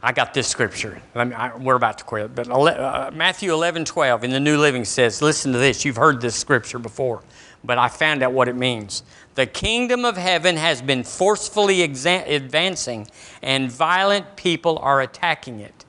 I 0.00 0.12
got 0.12 0.34
this 0.34 0.46
scripture. 0.46 1.02
Me, 1.14 1.32
I, 1.32 1.56
we're 1.56 1.74
about 1.74 1.98
to 1.98 2.04
quit. 2.04 2.34
But 2.34 2.48
uh, 2.48 3.10
Matthew 3.12 3.52
11, 3.52 3.86
12 3.86 4.22
in 4.22 4.30
the 4.30 4.40
New 4.40 4.58
Living 4.58 4.84
says, 4.84 5.20
listen 5.20 5.52
to 5.52 5.58
this. 5.58 5.84
You've 5.84 5.96
heard 5.96 6.20
this 6.20 6.36
scripture 6.36 6.78
before, 6.78 7.22
but 7.64 7.76
I 7.76 7.88
found 7.88 8.22
out 8.22 8.32
what 8.32 8.46
it 8.46 8.54
means. 8.54 9.02
The 9.34 9.46
kingdom 9.46 10.04
of 10.04 10.16
heaven 10.16 10.56
has 10.56 10.80
been 10.80 11.02
forcefully 11.02 11.78
exa- 11.78 12.28
advancing, 12.30 13.08
and 13.42 13.72
violent 13.72 14.36
people 14.36 14.78
are 14.78 15.00
attacking 15.00 15.58
it. 15.58 15.84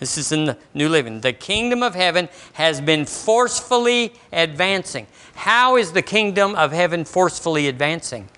This 0.00 0.16
is 0.16 0.32
in 0.32 0.46
the 0.46 0.58
New 0.74 0.88
Living. 0.88 1.20
The 1.20 1.32
kingdom 1.32 1.82
of 1.82 1.94
heaven 1.94 2.28
has 2.54 2.80
been 2.80 3.04
forcefully 3.04 4.14
advancing. 4.32 5.06
How 5.34 5.76
is 5.76 5.92
the 5.92 6.02
kingdom 6.02 6.54
of 6.54 6.72
heaven 6.72 7.04
forcefully 7.04 7.68
advancing? 7.68 8.28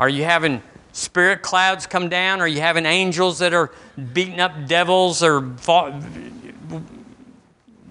Are 0.00 0.08
you 0.08 0.24
having 0.24 0.62
spirit 0.92 1.42
clouds 1.42 1.86
come 1.86 2.08
down? 2.08 2.40
Are 2.40 2.48
you 2.48 2.62
having 2.62 2.86
angels 2.86 3.40
that 3.40 3.52
are 3.52 3.70
beating 4.14 4.40
up 4.40 4.66
devils 4.66 5.22
or 5.22 5.42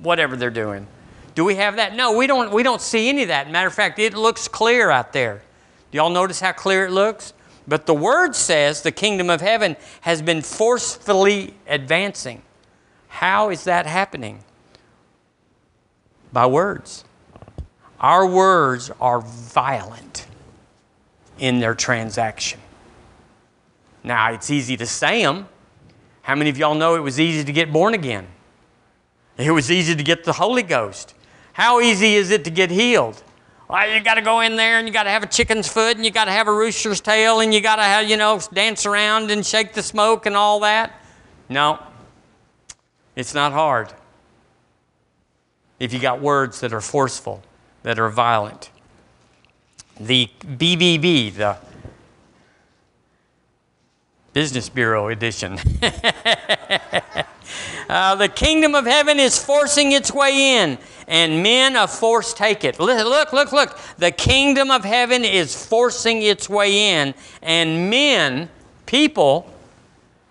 whatever 0.01 0.35
they're 0.35 0.49
doing? 0.49 0.87
Do 1.35 1.45
we 1.45 1.53
have 1.57 1.75
that? 1.75 1.95
No, 1.95 2.17
we 2.17 2.25
don't, 2.25 2.51
we 2.51 2.63
don't 2.63 2.81
see 2.81 3.09
any 3.09 3.21
of 3.21 3.27
that. 3.27 3.51
Matter 3.51 3.67
of 3.67 3.75
fact, 3.75 3.99
it 3.99 4.15
looks 4.15 4.47
clear 4.47 4.89
out 4.89 5.13
there. 5.13 5.43
Do 5.91 5.97
y'all 5.99 6.09
notice 6.09 6.39
how 6.39 6.51
clear 6.51 6.87
it 6.87 6.91
looks? 6.91 7.35
But 7.67 7.85
the 7.85 7.93
word 7.93 8.35
says 8.35 8.81
the 8.81 8.91
kingdom 8.91 9.29
of 9.29 9.41
heaven 9.41 9.75
has 10.01 10.23
been 10.23 10.41
forcefully 10.41 11.53
advancing. 11.67 12.41
How 13.09 13.51
is 13.51 13.65
that 13.65 13.85
happening? 13.85 14.43
By 16.33 16.47
words. 16.47 17.05
Our 17.99 18.25
words 18.25 18.89
are 18.99 19.21
violent 19.21 20.25
in 21.39 21.59
their 21.59 21.73
transaction. 21.73 22.59
Now, 24.03 24.31
it's 24.31 24.49
easy 24.49 24.77
to 24.77 24.85
say 24.85 25.23
them. 25.23 25.47
How 26.21 26.35
many 26.35 26.49
of 26.49 26.57
y'all 26.57 26.75
know 26.75 26.95
it 26.95 26.99
was 26.99 27.19
easy 27.19 27.43
to 27.43 27.51
get 27.51 27.73
born 27.73 27.93
again? 27.93 28.27
It 29.37 29.51
was 29.51 29.71
easy 29.71 29.95
to 29.95 30.03
get 30.03 30.23
the 30.23 30.33
Holy 30.33 30.63
Ghost. 30.63 31.15
How 31.53 31.79
easy 31.79 32.15
is 32.15 32.29
it 32.29 32.43
to 32.43 32.49
get 32.49 32.69
healed? 32.69 33.23
Well, 33.69 33.89
you 33.89 33.99
got 34.01 34.15
to 34.15 34.21
go 34.21 34.41
in 34.41 34.55
there 34.55 34.79
and 34.79 34.87
you 34.87 34.93
got 34.93 35.03
to 35.03 35.09
have 35.09 35.23
a 35.23 35.27
chicken's 35.27 35.67
foot 35.67 35.95
and 35.95 36.05
you 36.05 36.11
got 36.11 36.25
to 36.25 36.31
have 36.31 36.47
a 36.47 36.53
rooster's 36.53 37.01
tail 37.01 37.39
and 37.39 37.53
you 37.53 37.61
got 37.61 37.77
to 37.77 37.83
have, 37.83 38.09
you 38.09 38.17
know, 38.17 38.39
dance 38.53 38.85
around 38.85 39.31
and 39.31 39.45
shake 39.45 39.73
the 39.73 39.83
smoke 39.83 40.25
and 40.25 40.35
all 40.35 40.59
that. 40.61 41.01
No, 41.49 41.79
it's 43.15 43.33
not 43.33 43.51
hard. 43.51 43.93
If 45.79 45.93
you 45.93 45.99
got 45.99 46.19
words 46.21 46.59
that 46.61 46.73
are 46.73 46.81
forceful, 46.81 47.43
that 47.83 47.99
are 47.99 48.09
violent 48.09 48.71
the 49.99 50.29
BBB, 50.41 51.35
the 51.35 51.57
Business 54.33 54.69
Bureau 54.69 55.09
edition. 55.09 55.57
uh, 57.89 58.15
the 58.15 58.29
kingdom 58.29 58.75
of 58.75 58.85
heaven 58.85 59.19
is 59.19 59.43
forcing 59.43 59.91
its 59.91 60.13
way 60.13 60.57
in, 60.57 60.77
and 61.07 61.43
men 61.43 61.75
of 61.75 61.91
force 61.91 62.33
take 62.33 62.63
it. 62.63 62.79
Look, 62.79 63.33
look, 63.33 63.51
look. 63.51 63.77
The 63.97 64.11
kingdom 64.11 64.71
of 64.71 64.85
heaven 64.85 65.25
is 65.25 65.65
forcing 65.65 66.21
its 66.21 66.47
way 66.47 66.91
in, 66.91 67.13
and 67.41 67.89
men, 67.89 68.49
people 68.85 69.51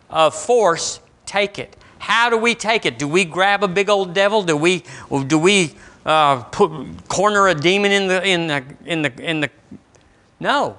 of 0.08 0.34
force, 0.34 1.00
take 1.26 1.58
it. 1.58 1.76
How 1.98 2.30
do 2.30 2.38
we 2.38 2.54
take 2.54 2.86
it? 2.86 2.98
Do 2.98 3.06
we 3.08 3.24
grab 3.24 3.62
a 3.62 3.68
big 3.68 3.90
old 3.90 4.14
devil? 4.14 4.42
Do 4.42 4.56
we, 4.56 4.84
do 5.26 5.38
we 5.38 5.74
uh, 6.08 6.42
put, 6.44 7.06
corner 7.08 7.48
a 7.48 7.54
demon 7.54 7.92
in 7.92 8.08
the, 8.08 8.26
in 8.26 8.46
the, 8.46 8.64
in 8.86 9.02
the, 9.02 9.22
in 9.22 9.40
the. 9.40 9.50
No. 10.40 10.78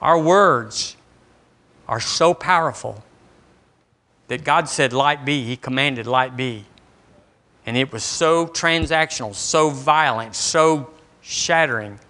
Our 0.00 0.20
words 0.20 0.96
are 1.86 2.00
so 2.00 2.34
powerful 2.34 3.04
that 4.26 4.42
God 4.42 4.68
said, 4.68 4.92
Light 4.92 5.24
be. 5.24 5.44
He 5.44 5.56
commanded, 5.56 6.08
Light 6.08 6.36
be. 6.36 6.64
And 7.64 7.76
it 7.76 7.92
was 7.92 8.02
so 8.02 8.48
transactional, 8.48 9.36
so 9.36 9.70
violent, 9.70 10.34
so 10.34 10.90
shattering 11.20 12.00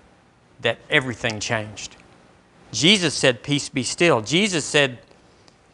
that 0.62 0.78
everything 0.88 1.40
changed. 1.40 1.96
Jesus 2.72 3.12
said, 3.12 3.42
Peace 3.42 3.68
be 3.68 3.82
still. 3.82 4.22
Jesus 4.22 4.64
said, 4.64 4.98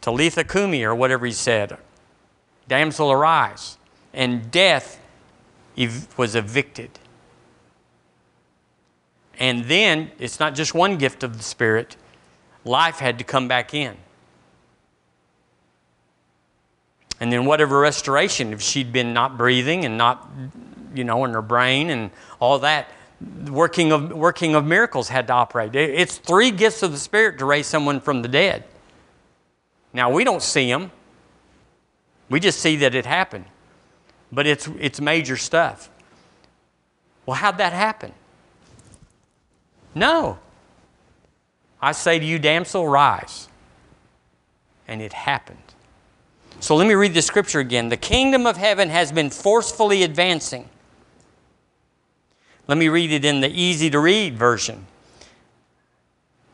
Talitha 0.01 0.43
Kumi, 0.43 0.83
or 0.83 0.93
whatever 0.93 1.25
he 1.25 1.31
said, 1.31 1.77
Damsel 2.67 3.09
arise. 3.09 3.77
And 4.13 4.51
death 4.51 4.98
was 6.17 6.35
evicted. 6.35 6.99
And 9.39 9.65
then 9.65 10.11
it's 10.19 10.39
not 10.39 10.53
just 10.53 10.73
one 10.73 10.97
gift 10.97 11.23
of 11.23 11.37
the 11.37 11.43
Spirit, 11.43 11.95
life 12.65 12.99
had 12.99 13.17
to 13.19 13.23
come 13.23 13.47
back 13.47 13.73
in. 13.73 13.95
And 17.21 17.31
then 17.31 17.45
whatever 17.45 17.79
restoration, 17.79 18.53
if 18.53 18.61
she'd 18.61 18.91
been 18.91 19.13
not 19.13 19.37
breathing 19.37 19.85
and 19.85 19.97
not, 19.97 20.29
you 20.93 21.03
know, 21.03 21.23
in 21.25 21.33
her 21.33 21.41
brain 21.41 21.89
and 21.89 22.11
all 22.39 22.59
that, 22.59 22.89
working 23.49 23.91
of, 23.91 24.11
working 24.13 24.55
of 24.55 24.65
miracles 24.65 25.09
had 25.09 25.27
to 25.27 25.33
operate. 25.33 25.75
It's 25.75 26.17
three 26.17 26.51
gifts 26.51 26.83
of 26.83 26.91
the 26.91 26.97
Spirit 26.97 27.37
to 27.39 27.45
raise 27.45 27.67
someone 27.67 27.99
from 27.99 28.21
the 28.21 28.29
dead. 28.29 28.63
Now, 29.91 30.09
we 30.09 30.23
don't 30.23 30.41
see 30.41 30.69
them. 30.71 30.91
We 32.29 32.39
just 32.39 32.59
see 32.59 32.77
that 32.77 32.95
it 32.95 33.05
happened. 33.05 33.45
But 34.31 34.47
it's, 34.47 34.67
it's 34.79 35.01
major 35.01 35.37
stuff. 35.37 35.89
Well, 37.25 37.35
how'd 37.35 37.57
that 37.57 37.73
happen? 37.73 38.13
No. 39.95 40.39
I 41.81 41.91
say 41.93 42.19
to 42.19 42.25
you, 42.25 42.39
damsel, 42.39 42.87
rise. 42.87 43.47
And 44.87 45.01
it 45.01 45.13
happened. 45.13 45.57
So 46.59 46.75
let 46.75 46.87
me 46.87 46.93
read 46.93 47.13
the 47.13 47.21
scripture 47.21 47.59
again. 47.59 47.89
The 47.89 47.97
kingdom 47.97 48.45
of 48.45 48.57
heaven 48.57 48.89
has 48.89 49.11
been 49.11 49.29
forcefully 49.29 50.03
advancing. 50.03 50.69
Let 52.67 52.77
me 52.77 52.89
read 52.89 53.11
it 53.11 53.23
in 53.23 53.39
the 53.39 53.49
easy 53.49 53.89
to 53.89 53.99
read 53.99 54.37
version. 54.37 54.85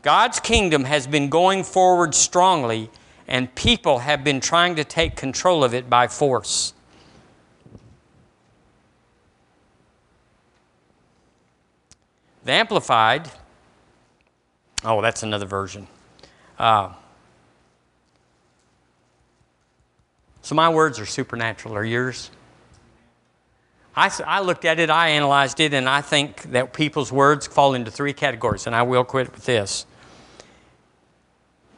God's 0.03 0.39
kingdom 0.39 0.83
has 0.83 1.07
been 1.07 1.29
going 1.29 1.63
forward 1.63 2.13
strongly, 2.13 2.91
and 3.27 3.53
people 3.55 3.99
have 3.99 4.23
been 4.23 4.39
trying 4.39 4.75
to 4.75 4.83
take 4.83 5.15
control 5.15 5.63
of 5.63 5.73
it 5.73 5.89
by 5.89 6.07
force. 6.07 6.74
The 12.45 12.51
Amplified, 12.51 13.29
oh, 14.83 15.01
that's 15.01 15.23
another 15.23 15.47
version. 15.47 15.87
Uh, 16.59 16.93
so 20.43 20.53
my 20.53 20.69
words 20.69 20.99
are 20.99 21.07
supernatural. 21.07 21.75
Are 21.75 21.83
yours? 21.83 22.29
I, 23.95 24.11
I 24.27 24.41
looked 24.41 24.63
at 24.63 24.79
it, 24.79 24.91
I 24.91 25.09
analyzed 25.09 25.59
it, 25.59 25.73
and 25.73 25.89
I 25.89 26.01
think 26.01 26.43
that 26.51 26.71
people's 26.71 27.11
words 27.11 27.47
fall 27.47 27.73
into 27.73 27.89
three 27.89 28.13
categories, 28.13 28.67
and 28.67 28.75
I 28.75 28.83
will 28.83 29.03
quit 29.03 29.33
with 29.33 29.45
this. 29.45 29.87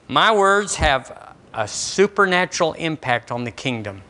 My 0.09 0.35
words 0.35 0.75
have 0.75 1.33
a 1.53 1.65
supernatural 1.65 2.73
impact 2.73 3.31
on 3.31 3.45
the 3.45 3.51
kingdom. 3.51 4.01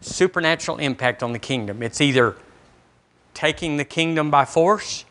Supernatural 0.00 0.76
impact 0.78 1.24
on 1.24 1.32
the 1.32 1.40
kingdom. 1.40 1.82
It's 1.82 2.00
either 2.00 2.36
taking 3.34 3.76
the 3.76 3.84
kingdom 3.84 4.30
by 4.30 4.44
force, 4.44 5.04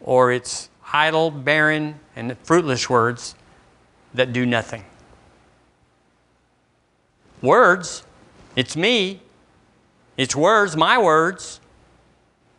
or 0.00 0.30
it's 0.30 0.68
idle, 0.92 1.30
barren, 1.30 1.98
and 2.14 2.36
fruitless 2.38 2.88
words 2.88 3.34
that 4.14 4.32
do 4.32 4.46
nothing. 4.46 4.84
Words, 7.42 8.04
it's 8.56 8.76
me, 8.76 9.20
it's 10.16 10.34
words, 10.34 10.76
my 10.76 10.98
words, 10.98 11.60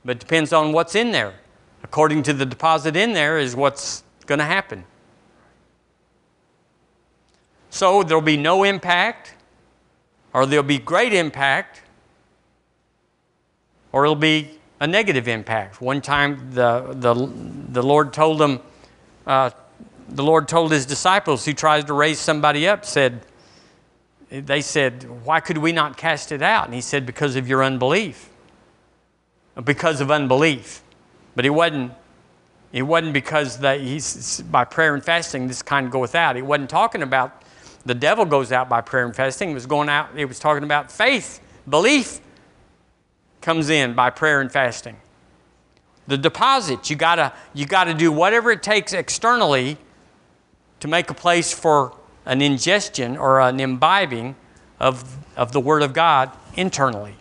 but 0.06 0.20
depends 0.20 0.54
on 0.54 0.72
what's 0.72 0.96
in 0.96 1.12
there. 1.12 1.34
According 1.84 2.24
to 2.24 2.34
the 2.34 2.46
deposit 2.46 2.96
in 2.96 3.14
there, 3.14 3.38
is 3.38 3.56
what's 3.56 4.04
going 4.26 4.40
to 4.40 4.46
happen. 4.46 4.84
So 7.70 8.04
there'll 8.04 8.22
be 8.22 8.38
no 8.38 8.64
impact, 8.64 9.36
or 10.34 10.46
there'll 10.46 10.64
be 10.64 10.80
great 10.80 11.14
impact, 11.14 11.82
or 13.92 14.04
it'll 14.04 14.16
be 14.16 14.50
a 14.80 14.88
negative 14.88 15.28
impact. 15.28 15.82
One 15.82 16.02
time, 16.02 16.52
the, 16.54 16.94
the, 16.94 17.14
the 17.70 17.84
Lord 17.84 18.14
told 18.14 18.40
them, 18.40 18.60
uh, 19.28 19.52
the 20.08 20.24
Lord 20.24 20.48
told 20.48 20.72
his 20.72 20.86
disciples 20.86 21.46
who 21.46 21.54
tries 21.54 21.86
to 21.86 21.94
raise 21.94 22.20
somebody 22.20 22.68
up, 22.68 22.86
said, 22.86 23.22
they 24.30 24.62
said, 24.62 25.04
Why 25.26 25.40
could 25.40 25.58
we 25.58 25.72
not 25.72 25.98
cast 25.98 26.32
it 26.32 26.42
out? 26.42 26.66
And 26.66 26.74
he 26.74 26.82
said, 26.82 27.06
Because 27.06 27.36
of 27.36 27.48
your 27.48 27.64
unbelief. 27.64 28.30
Because 29.64 30.02
of 30.02 30.12
unbelief. 30.12 30.84
But 31.36 31.46
it 31.46 31.50
wasn't, 31.50 31.92
it 32.72 32.84
wasn't 32.84 33.14
because 33.14 33.60
that 33.60 33.82
he's, 33.82 34.42
by 34.42 34.66
prayer 34.66 34.94
and 34.94 35.04
fasting 35.04 35.48
this 35.48 35.62
kind 35.62 35.88
of 35.88 35.92
goeth 35.92 36.16
out. 36.16 36.36
He 36.36 36.42
wasn't 36.42 36.70
talking 36.70 37.02
about 37.02 37.42
the 37.86 37.96
devil 37.96 38.26
goes 38.26 38.52
out 38.52 38.70
by 38.70 38.82
prayer 38.82 39.06
and 39.06 39.16
fasting. 39.16 39.52
It 39.52 39.56
was 39.56 39.66
going 39.66 39.90
out, 39.90 40.10
it 40.16 40.26
was 40.26 40.40
talking 40.40 40.64
about 40.64 40.92
faith, 40.92 41.40
belief 41.68 42.20
comes 43.42 43.70
in 43.70 43.94
by 43.94 44.10
prayer 44.10 44.42
and 44.42 44.52
fasting. 44.52 44.98
The 46.08 46.18
deposit, 46.18 46.90
you 46.90 46.96
gotta, 46.96 47.34
you 47.54 47.66
gotta 47.66 47.94
do 47.94 48.12
whatever 48.12 48.52
it 48.52 48.64
takes 48.64 48.94
externally 48.94 49.78
to 50.80 50.88
make 50.88 51.10
a 51.10 51.14
place 51.14 51.54
for 51.54 51.96
an 52.26 52.42
ingestion 52.42 53.18
or 53.18 53.40
an 53.42 53.60
imbibing 53.60 54.36
of, 54.80 55.18
of 55.36 55.52
the 55.52 55.60
Word 55.60 55.84
of 55.84 55.94
God 55.94 56.32
internally. 56.56 57.16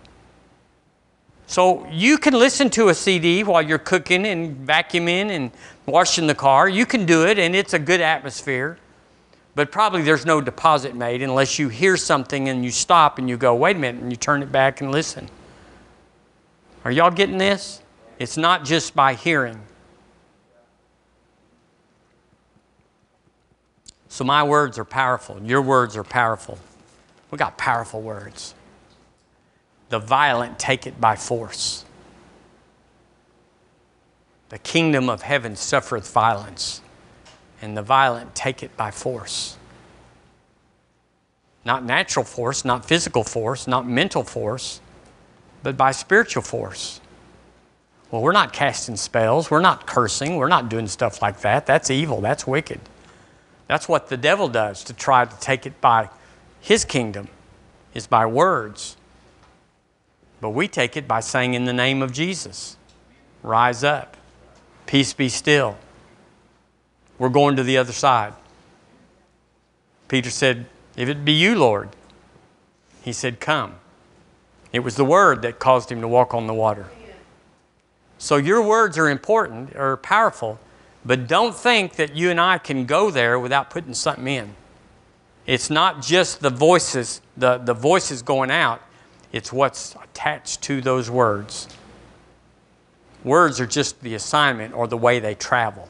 So 1.47 1.87
you 1.91 2.19
can 2.19 2.35
listen 2.35 2.69
to 2.71 2.89
a 2.89 2.95
CD 2.95 3.43
while 3.43 3.63
you're 3.63 3.79
cooking 3.79 4.27
and 4.27 4.67
vacuuming 4.67 5.31
and 5.31 5.51
washing 5.87 6.27
the 6.27 6.35
car. 6.35 6.69
You 6.69 6.85
can 6.85 7.07
do 7.07 7.27
it, 7.27 7.39
and 7.39 7.57
it's 7.57 7.73
a 7.73 7.79
good 7.79 8.03
atmosphere. 8.03 8.79
But 9.55 9.73
probably 9.73 10.03
there's 10.03 10.27
no 10.27 10.41
deposit 10.43 10.95
made 10.95 11.23
unless 11.23 11.59
you 11.59 11.69
hear 11.69 11.97
something 11.97 12.49
and 12.49 12.65
you 12.65 12.71
stop 12.71 13.19
and 13.19 13.29
you 13.29 13.37
go, 13.37 13.55
wait 13.55 13.77
a 13.77 13.79
minute, 13.79 14.03
and 14.03 14.13
you 14.13 14.17
turn 14.17 14.43
it 14.43 14.53
back 14.53 14.83
and 14.83 14.93
listen. 14.93 15.29
Are 16.89 16.91
y'all 16.91 17.11
getting 17.11 17.37
this? 17.37 17.83
It's 18.19 18.39
not 18.39 18.65
just 18.65 18.97
by 18.97 19.13
hearing. 19.13 19.61
So 24.09 24.25
my 24.25 24.43
words 24.43 24.79
are 24.79 24.87
powerful. 24.87 25.39
Your 25.43 25.61
words 25.61 25.99
are 25.99 26.03
powerful. 26.03 26.59
We 27.31 27.37
got 27.37 27.59
powerful 27.59 28.01
words. 28.01 28.55
The 29.91 29.99
violent 29.99 30.59
take 30.59 30.87
it 30.87 30.99
by 30.99 31.15
force. 31.15 31.85
The 34.49 34.59
kingdom 34.59 35.11
of 35.11 35.21
heaven 35.21 35.57
suffereth 35.57 36.11
violence, 36.11 36.81
and 37.61 37.77
the 37.77 37.83
violent 37.83 38.35
take 38.35 38.63
it 38.63 38.75
by 38.79 38.93
force. 38.93 39.59
Not 41.67 41.85
natural 41.85 42.25
force, 42.25 42.65
not 42.65 42.87
physical 42.87 43.25
force, 43.25 43.67
not 43.67 43.87
mental 43.87 44.23
force, 44.25 44.81
but 45.63 45.77
by 45.77 45.91
spiritual 45.91 46.43
force. 46.43 47.01
Well, 48.11 48.23
we're 48.23 48.33
not 48.33 48.53
casting 48.53 48.97
spells. 48.97 49.51
We're 49.51 49.61
not 49.61 49.87
cursing. 49.87 50.37
We're 50.37 50.49
not 50.49 50.69
doing 50.69 50.89
stuff 50.89 51.21
like 51.21 51.41
that. 51.41 51.67
That's 51.67 51.91
evil. 51.91 52.21
That's 52.21 52.47
wicked. 52.47 52.81
That's 53.67 53.89
what 53.89 54.09
the 54.09 54.17
devil 54.17 54.49
does 54.49 54.83
to 54.85 54.95
try 54.95 55.27
to 55.27 55.41
take 55.41 55.67
it 55.67 55.81
by 55.81 56.09
his 56.61 56.85
kingdom, 56.85 57.29
is 57.93 58.07
by 58.07 58.25
words. 58.25 58.97
But 60.41 60.51
we 60.51 60.69
take 60.69 60.97
it 60.97 61.07
by 61.07 61.21
saying, 61.21 61.55
In 61.55 61.65
the 61.65 61.73
name 61.73 62.01
of 62.01 62.13
Jesus, 62.13 62.77
rise 63.43 63.85
up, 63.85 64.17
peace 64.87 65.13
be 65.13 65.29
still. 65.29 65.77
We're 67.19 67.29
going 67.29 67.57
to 67.57 67.63
the 67.63 67.77
other 67.77 67.93
side. 67.93 68.33
Peter 70.07 70.31
said, 70.31 70.67
If 70.97 71.09
it 71.09 71.25
be 71.25 71.33
you, 71.33 71.57
Lord, 71.57 71.91
he 73.03 73.13
said, 73.13 73.41
Come. 73.41 73.75
It 74.73 74.81
was 74.81 74.97
the 74.97 75.05
word 75.05 75.43
that 75.43 75.59
caused 75.59 75.91
him 75.91 76.01
to 76.01 76.09
walk 76.09 76.35
on 76.35 76.47
the 76.47 76.55
water. 76.55 76.87
So 78.19 78.37
your 78.37 78.63
words 78.63 78.99
are 78.99 79.09
important 79.09 79.75
or 79.77 79.97
powerful, 79.97 80.59
but 81.05 81.27
don't 81.27 81.55
think 81.55 81.95
that 81.97 82.15
you 82.15 82.31
and 82.31 82.41
I 82.41 82.59
can 82.59 82.85
go 82.85 83.11
there 83.11 83.39
without 83.39 83.71
putting 83.71 83.95
something 83.95 84.27
in. 84.27 84.55
It's 85.47 85.71
not 85.71 86.03
just 86.03 86.41
the 86.41 86.51
voices, 86.51 87.23
the, 87.37 87.59
the 87.59 87.75
voices 87.75 88.21
going 88.23 88.51
out, 88.51 88.83
it's 89.33 89.53
what's 89.53 89.95
attached 89.95 90.63
to 90.63 90.81
those 90.81 91.11
words. 91.11 91.69
Words 93.25 93.61
are 93.61 93.67
just 93.67 94.01
the 94.03 94.15
assignment 94.15 94.75
or 94.75 94.87
the 94.87 94.97
way 94.97 95.21
they 95.21 95.35
travel. 95.35 95.89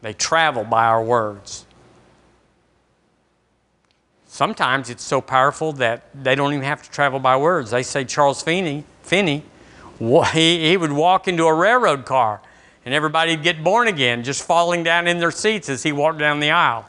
They 0.00 0.12
travel 0.12 0.64
by 0.64 0.84
our 0.84 1.02
words. 1.02 1.66
Sometimes 4.34 4.90
it's 4.90 5.04
so 5.04 5.20
powerful 5.20 5.72
that 5.72 6.08
they 6.12 6.34
don't 6.34 6.52
even 6.52 6.64
have 6.64 6.82
to 6.82 6.90
travel 6.90 7.20
by 7.20 7.36
words. 7.36 7.70
They 7.70 7.84
say 7.84 8.04
Charles 8.04 8.42
Finney, 8.42 8.82
Finney 9.02 9.44
he, 10.00 10.68
he 10.68 10.76
would 10.76 10.90
walk 10.90 11.28
into 11.28 11.44
a 11.44 11.54
railroad 11.54 12.04
car 12.04 12.42
and 12.84 12.92
everybody'd 12.92 13.44
get 13.44 13.62
born 13.62 13.86
again 13.86 14.24
just 14.24 14.42
falling 14.42 14.82
down 14.82 15.06
in 15.06 15.20
their 15.20 15.30
seats 15.30 15.68
as 15.68 15.84
he 15.84 15.92
walked 15.92 16.18
down 16.18 16.40
the 16.40 16.50
aisle. 16.50 16.84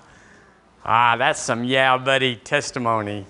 Ah, 0.84 1.18
that's 1.18 1.40
some 1.40 1.64
yeah, 1.64 1.96
buddy 2.00 2.36
testimony. 2.36 3.28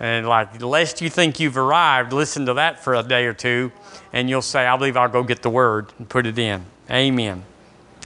And 0.00 0.26
like, 0.26 0.62
lest 0.62 1.02
you 1.02 1.10
think 1.10 1.38
you've 1.38 1.58
arrived, 1.58 2.14
listen 2.14 2.46
to 2.46 2.54
that 2.54 2.82
for 2.82 2.94
a 2.94 3.02
day 3.02 3.26
or 3.26 3.34
two, 3.34 3.70
and 4.14 4.30
you'll 4.30 4.40
say, 4.40 4.66
I 4.66 4.74
believe 4.78 4.96
I'll 4.96 5.10
go 5.10 5.22
get 5.22 5.42
the 5.42 5.50
word 5.50 5.92
and 5.98 6.08
put 6.08 6.24
it 6.24 6.38
in. 6.38 6.64
Amen. 6.90 7.44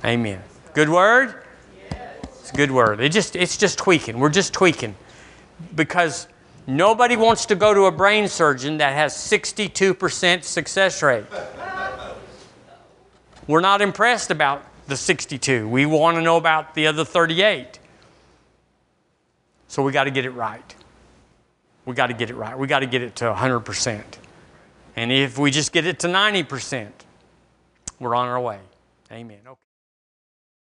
Amen. 0.05 0.43
Good 0.75 0.89
word? 0.89 1.43
It's 2.23 2.51
a 2.51 2.57
good 2.57 2.73
word. 2.73 3.01
It 3.01 3.11
just, 3.11 3.37
it's 3.37 3.57
just 3.57 3.79
tweaking. 3.79 4.19
We're 4.19 4.29
just 4.29 4.53
tweaking. 4.53 4.97
Because 5.75 6.29
nobody 6.67 7.17
wants 7.17 7.47
to 7.47 7.55
go 7.55 7.73
to 7.73 7.85
a 7.85 7.93
brain 7.93 8.29
surgeon 8.29 8.79
that 8.79 8.95
has 8.95 9.15
62% 9.15 10.45
success 10.45 11.03
rate. 11.03 11.25
We're 13.47 13.61
not 13.61 13.81
impressed 13.81 14.31
about 14.31 14.65
the 14.87 14.97
62. 14.97 15.69
We 15.69 15.87
want 15.87 16.17
to 16.17 16.23
know 16.23 16.37
about 16.37 16.75
the 16.75 16.87
other 16.87 17.05
38. 17.05 17.79
So 19.69 19.83
we 19.83 19.93
got 19.93 20.05
to 20.05 20.11
get 20.11 20.25
it 20.25 20.31
right. 20.31 20.75
We 21.85 21.95
got 21.95 22.09
to 22.09 22.15
get 22.15 22.31
it 22.31 22.35
right. 22.35 22.59
We 22.59 22.67
got 22.67 22.81
to 22.81 22.87
get 22.87 23.03
it 23.03 23.17
to 23.17 23.25
100%. 23.27 24.03
And 24.97 25.13
if 25.13 25.39
we 25.39 25.51
just 25.51 25.73
get 25.73 25.87
it 25.87 26.01
to 26.01 26.09
90%, 26.09 26.91
we're 28.01 28.15
on 28.15 28.27
our 28.29 28.41
way. 28.41 28.59
Amen. 29.13 29.39
Okay. 29.47 29.66